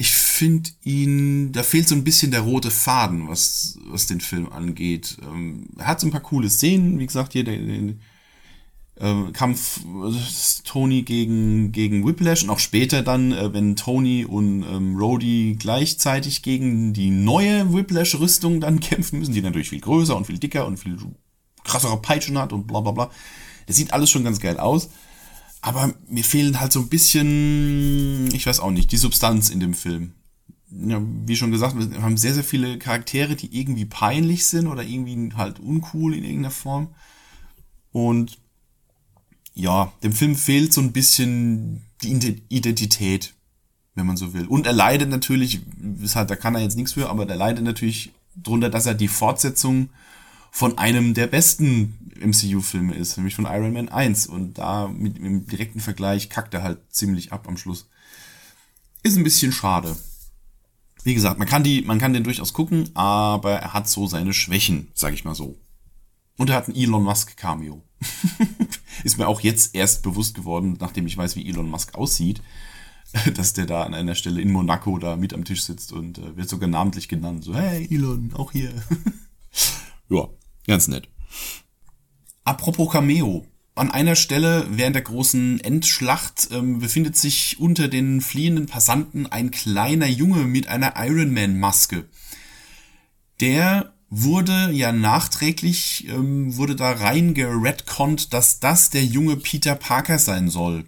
ich 0.00 0.12
finde 0.12 0.70
ihn, 0.82 1.52
da 1.52 1.62
fehlt 1.62 1.86
so 1.86 1.94
ein 1.94 2.04
bisschen 2.04 2.30
der 2.30 2.40
rote 2.40 2.70
Faden, 2.70 3.28
was, 3.28 3.78
was 3.84 4.06
den 4.06 4.22
Film 4.22 4.50
angeht. 4.50 5.18
Ähm, 5.22 5.66
er 5.76 5.88
hat 5.88 6.00
so 6.00 6.06
ein 6.06 6.10
paar 6.10 6.22
coole 6.22 6.48
Szenen, 6.48 6.98
wie 6.98 7.04
gesagt, 7.04 7.34
hier 7.34 7.44
der, 7.44 7.58
der 7.58 7.96
äh, 8.96 9.32
Kampf 9.32 9.80
äh, 9.80 10.62
Tony 10.64 11.02
gegen, 11.02 11.70
gegen 11.72 12.06
Whiplash 12.06 12.42
und 12.42 12.48
auch 12.48 12.60
später 12.60 13.02
dann, 13.02 13.32
äh, 13.32 13.52
wenn 13.52 13.76
Tony 13.76 14.24
und 14.24 14.62
ähm, 14.62 14.96
Rhodey 14.96 15.56
gleichzeitig 15.58 16.40
gegen 16.40 16.94
die 16.94 17.10
neue 17.10 17.70
Whiplash-Rüstung 17.70 18.62
dann 18.62 18.80
kämpfen 18.80 19.18
müssen, 19.18 19.34
die 19.34 19.42
natürlich 19.42 19.68
viel 19.68 19.82
größer 19.82 20.16
und 20.16 20.26
viel 20.26 20.38
dicker 20.38 20.66
und 20.66 20.78
viel 20.78 20.96
krassere 21.62 22.00
Peitschen 22.00 22.38
hat 22.38 22.54
und 22.54 22.66
bla 22.66 22.80
bla 22.80 22.92
bla. 22.92 23.10
Das 23.66 23.76
sieht 23.76 23.92
alles 23.92 24.08
schon 24.08 24.24
ganz 24.24 24.40
geil 24.40 24.58
aus. 24.58 24.88
Aber 25.62 25.92
mir 26.08 26.24
fehlen 26.24 26.58
halt 26.58 26.72
so 26.72 26.80
ein 26.80 26.88
bisschen, 26.88 28.32
ich 28.34 28.46
weiß 28.46 28.60
auch 28.60 28.70
nicht, 28.70 28.92
die 28.92 28.96
Substanz 28.96 29.50
in 29.50 29.60
dem 29.60 29.74
Film. 29.74 30.14
Ja, 30.70 31.02
wie 31.26 31.36
schon 31.36 31.50
gesagt, 31.50 31.76
wir 31.76 32.02
haben 32.02 32.16
sehr, 32.16 32.32
sehr 32.32 32.44
viele 32.44 32.78
Charaktere, 32.78 33.36
die 33.36 33.58
irgendwie 33.58 33.84
peinlich 33.84 34.46
sind 34.46 34.68
oder 34.68 34.82
irgendwie 34.82 35.34
halt 35.34 35.58
uncool 35.58 36.14
in 36.14 36.24
irgendeiner 36.24 36.52
Form. 36.52 36.94
Und 37.92 38.38
ja, 39.54 39.92
dem 40.02 40.12
Film 40.12 40.36
fehlt 40.36 40.72
so 40.72 40.80
ein 40.80 40.92
bisschen 40.92 41.82
die 42.02 42.42
Identität, 42.48 43.34
wenn 43.94 44.06
man 44.06 44.16
so 44.16 44.32
will. 44.32 44.46
Und 44.46 44.66
er 44.66 44.72
leidet 44.72 45.10
natürlich, 45.10 45.60
halt, 46.14 46.30
da 46.30 46.36
kann 46.36 46.54
er 46.54 46.62
jetzt 46.62 46.76
nichts 46.76 46.92
für, 46.92 47.10
aber 47.10 47.28
er 47.28 47.36
leidet 47.36 47.64
natürlich 47.64 48.12
drunter, 48.36 48.70
dass 48.70 48.86
er 48.86 48.94
die 48.94 49.08
Fortsetzung 49.08 49.90
von 50.50 50.78
einem 50.78 51.14
der 51.14 51.26
besten 51.26 52.12
MCU-Filme 52.20 52.94
ist, 52.94 53.16
nämlich 53.16 53.34
von 53.34 53.46
Iron 53.46 53.72
Man 53.72 53.88
1. 53.88 54.26
Und 54.26 54.58
da 54.58 54.88
mit 54.88 55.18
im 55.18 55.46
direkten 55.46 55.80
Vergleich 55.80 56.28
kackt 56.28 56.54
er 56.54 56.62
halt 56.62 56.78
ziemlich 56.90 57.32
ab 57.32 57.46
am 57.48 57.56
Schluss. 57.56 57.88
Ist 59.02 59.16
ein 59.16 59.24
bisschen 59.24 59.52
schade. 59.52 59.96
Wie 61.02 61.14
gesagt, 61.14 61.38
man 61.38 61.48
kann 61.48 61.64
die, 61.64 61.82
man 61.82 61.98
kann 61.98 62.12
den 62.12 62.24
durchaus 62.24 62.52
gucken, 62.52 62.90
aber 62.94 63.52
er 63.52 63.72
hat 63.72 63.88
so 63.88 64.06
seine 64.06 64.34
Schwächen, 64.34 64.88
sag 64.94 65.14
ich 65.14 65.24
mal 65.24 65.34
so. 65.34 65.58
Und 66.36 66.50
er 66.50 66.56
hat 66.56 66.68
ein 66.68 66.76
Elon 66.76 67.02
Musk 67.02 67.36
Cameo. 67.36 67.82
ist 69.04 69.18
mir 69.18 69.28
auch 69.28 69.40
jetzt 69.40 69.74
erst 69.74 70.02
bewusst 70.02 70.34
geworden, 70.34 70.76
nachdem 70.78 71.06
ich 71.06 71.16
weiß, 71.16 71.36
wie 71.36 71.48
Elon 71.48 71.70
Musk 71.70 71.94
aussieht, 71.94 72.42
dass 73.34 73.54
der 73.54 73.66
da 73.66 73.82
an 73.82 73.94
einer 73.94 74.14
Stelle 74.14 74.40
in 74.40 74.52
Monaco 74.52 74.98
da 74.98 75.16
mit 75.16 75.32
am 75.32 75.44
Tisch 75.44 75.62
sitzt 75.62 75.92
und 75.92 76.18
äh, 76.18 76.36
wird 76.36 76.48
sogar 76.48 76.68
namentlich 76.68 77.08
genannt. 77.08 77.44
So, 77.44 77.54
hey 77.54 77.88
Elon, 77.90 78.32
auch 78.34 78.52
hier. 78.52 78.72
ja, 80.10 80.28
ganz 80.66 80.88
nett. 80.88 81.08
Apropos 82.44 82.90
Cameo. 82.92 83.46
An 83.76 83.90
einer 83.90 84.16
Stelle 84.16 84.66
während 84.70 84.96
der 84.96 85.02
großen 85.02 85.60
Endschlacht 85.60 86.48
ähm, 86.50 86.80
befindet 86.80 87.16
sich 87.16 87.60
unter 87.60 87.88
den 87.88 88.20
fliehenden 88.20 88.66
Passanten 88.66 89.26
ein 89.26 89.50
kleiner 89.50 90.08
Junge 90.08 90.44
mit 90.44 90.66
einer 90.66 90.94
Iron 90.96 91.32
Man 91.32 91.58
Maske. 91.58 92.08
Der 93.40 93.94
wurde 94.10 94.70
ja 94.72 94.92
nachträglich, 94.92 96.08
ähm, 96.08 96.56
wurde 96.56 96.74
da 96.74 96.90
rein 96.90 97.32
geredconnt, 97.32 98.34
dass 98.34 98.58
das 98.58 98.90
der 98.90 99.04
junge 99.04 99.36
Peter 99.36 99.76
Parker 99.76 100.18
sein 100.18 100.50
soll, 100.50 100.84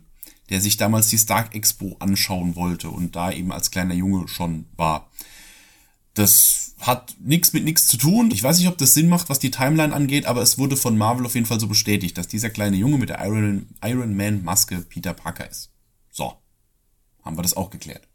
der 0.51 0.61
sich 0.61 0.77
damals 0.77 1.09
die 1.09 1.19
Stark 1.19 1.55
Expo 1.55 1.97
anschauen 2.01 2.57
wollte 2.57 2.91
und 2.91 3.15
da 3.15 3.31
eben 3.31 3.53
als 3.53 3.71
kleiner 3.71 3.95
Junge 3.95 4.27
schon 4.27 4.67
war. 4.77 5.09
Das 6.15 6.75
hat 6.81 7.15
nichts 7.21 7.53
mit 7.53 7.65
nichts 7.65 7.87
zu 7.87 7.97
tun. 7.97 8.31
Ich 8.33 8.43
weiß 8.43 8.59
nicht, 8.59 8.69
ob 8.69 8.77
das 8.79 8.95
Sinn 8.95 9.09
macht, 9.09 9.29
was 9.29 9.39
die 9.39 9.51
Timeline 9.51 9.95
angeht, 9.95 10.27
aber 10.27 10.43
es 10.43 10.59
wurde 10.59 10.77
von 10.77 10.99
Marvel 10.99 11.25
auf 11.25 11.35
jeden 11.35 11.47
Fall 11.47 11.61
so 11.61 11.69
bestätigt, 11.69 12.19
dass 12.19 12.29
dieser 12.29 12.51
kleine 12.51 12.77
Junge 12.77 12.99
mit 12.99 13.09
der 13.09 13.25
Iron, 13.25 13.69
Iron 13.85 14.17
Man 14.17 14.43
Maske 14.45 14.79
Peter 14.89 15.15
Parker 15.15 15.49
ist. 15.49 15.71
So. 16.11 16.35
Haben 17.23 17.39
wir 17.39 17.43
das 17.43 17.57
auch 17.57 17.71
geklärt. 17.71 18.09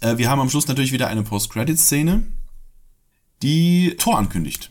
Äh, 0.00 0.16
wir 0.16 0.30
haben 0.30 0.40
am 0.40 0.48
Schluss 0.48 0.68
natürlich 0.68 0.92
wieder 0.92 1.08
eine 1.08 1.24
Post-Credit-Szene 1.24 2.22
die 3.42 3.96
Tor 3.98 4.18
ankündigt. 4.18 4.70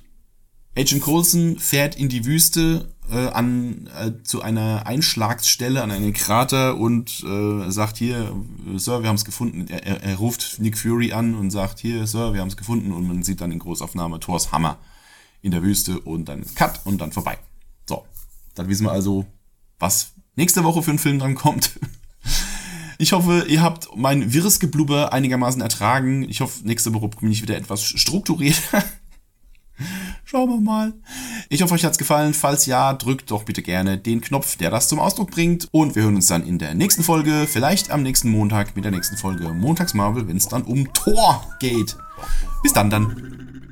Agent 0.78 1.01
Coulson 1.01 1.60
fährt 1.60 1.96
in 1.96 2.10
die 2.10 2.25
Wüste 2.25 2.94
äh, 3.12 3.28
an 3.28 3.89
äh, 3.98 4.24
zu 4.24 4.42
einer 4.42 4.86
Einschlagsstelle 4.86 5.82
an 5.82 5.92
einen 5.92 6.13
Krater 6.13 6.78
und 6.78 7.24
äh, 7.24 7.70
sagt 7.72 7.98
hier, 7.98 8.32
Sir, 8.75 9.01
wir 9.01 9.10
haben 9.10 9.16
es 9.16 9.25
gefunden. 9.25 9.68
Er, 9.70 9.86
er, 9.86 10.04
er, 10.04 10.16
ruft 10.18 10.60
Nick 10.60 10.77
Fury 10.77 11.14
an 11.14 11.36
und 11.36 11.51
sagt 11.51 11.79
hier, 11.79 12.07
Sir, 12.07 12.33
wir 12.33 12.42
haben 12.42 12.48
es 12.50 12.57
gefunden 12.57 12.92
und 12.92 13.07
man 13.07 13.24
sieht 13.24 13.42
dann 13.42 13.51
in 13.51 13.60
Großaufnahme 13.60 14.20
Thors 14.20 14.51
Hammer 14.51 14.77
in 15.42 15.51
der 15.51 15.64
Wüste 15.64 16.00
und 16.00 16.25
dann 16.25 16.44
Cut 16.55 16.81
und 16.86 17.00
dann 17.00 17.12
vorbei. 17.12 17.38
So, 17.88 18.05
dann 18.55 18.68
wissen 18.68 18.86
wir 18.86 18.92
also, 18.92 19.25
was 19.79 20.14
nächste 20.36 20.64
Woche 20.64 20.83
für 20.83 20.92
einen 20.92 21.00
Film 21.00 21.20
dran 21.20 21.36
kommt. 21.36 21.79
Ich 23.01 23.14
hoffe, 23.14 23.46
ihr 23.48 23.62
habt 23.62 23.88
mein 23.96 24.33
wirres 24.33 24.60
Geblubber 24.60 25.14
einigermaßen 25.14 25.62
ertragen. 25.62 26.27
Ich 26.27 26.42
hoffe, 26.42 26.68
nächste 26.68 26.94
Woche 26.94 27.07
bin 27.07 27.31
ich 27.31 27.42
wieder 27.42 27.55
etwas 27.55 27.81
strukturierter. 27.86 28.83
Schauen 30.29 30.48
wir 30.48 30.61
mal. 30.61 30.94
Ich 31.50 31.63
hoffe, 31.63 31.74
euch 31.74 31.83
hat's 31.83 31.98
gefallen. 31.98 32.35
Falls 32.35 32.68
ja, 32.68 32.94
drückt 32.94 33.31
doch 33.31 33.46
bitte 33.46 33.63
gerne 33.63 33.98
den 33.98 34.22
Knopf, 34.22 34.57
der 34.57 34.70
das 34.70 34.87
zum 34.87 35.00
Ausdruck 35.00 35.31
bringt. 35.31 35.68
Und 35.72 35.96
wir 35.96 36.03
hören 36.03 36.18
uns 36.18 36.27
dann 36.27 36.46
in 36.46 36.59
der 36.59 36.75
nächsten 36.75 37.01
Folge, 37.01 37.48
vielleicht 37.51 37.89
am 37.89 38.03
nächsten 38.03 38.29
Montag 38.29 38.75
mit 38.75 38.85
der 38.85 38.92
nächsten 38.92 39.18
Folge 39.18 39.50
Montags 39.50 39.96
Marvel, 39.96 40.27
wenn 40.27 40.37
es 40.37 40.48
dann 40.48 40.61
um 40.61 40.94
Tor 40.94 41.44
geht. 41.59 41.98
Bis 42.61 42.74
dann 42.74 42.92
dann. 42.92 43.69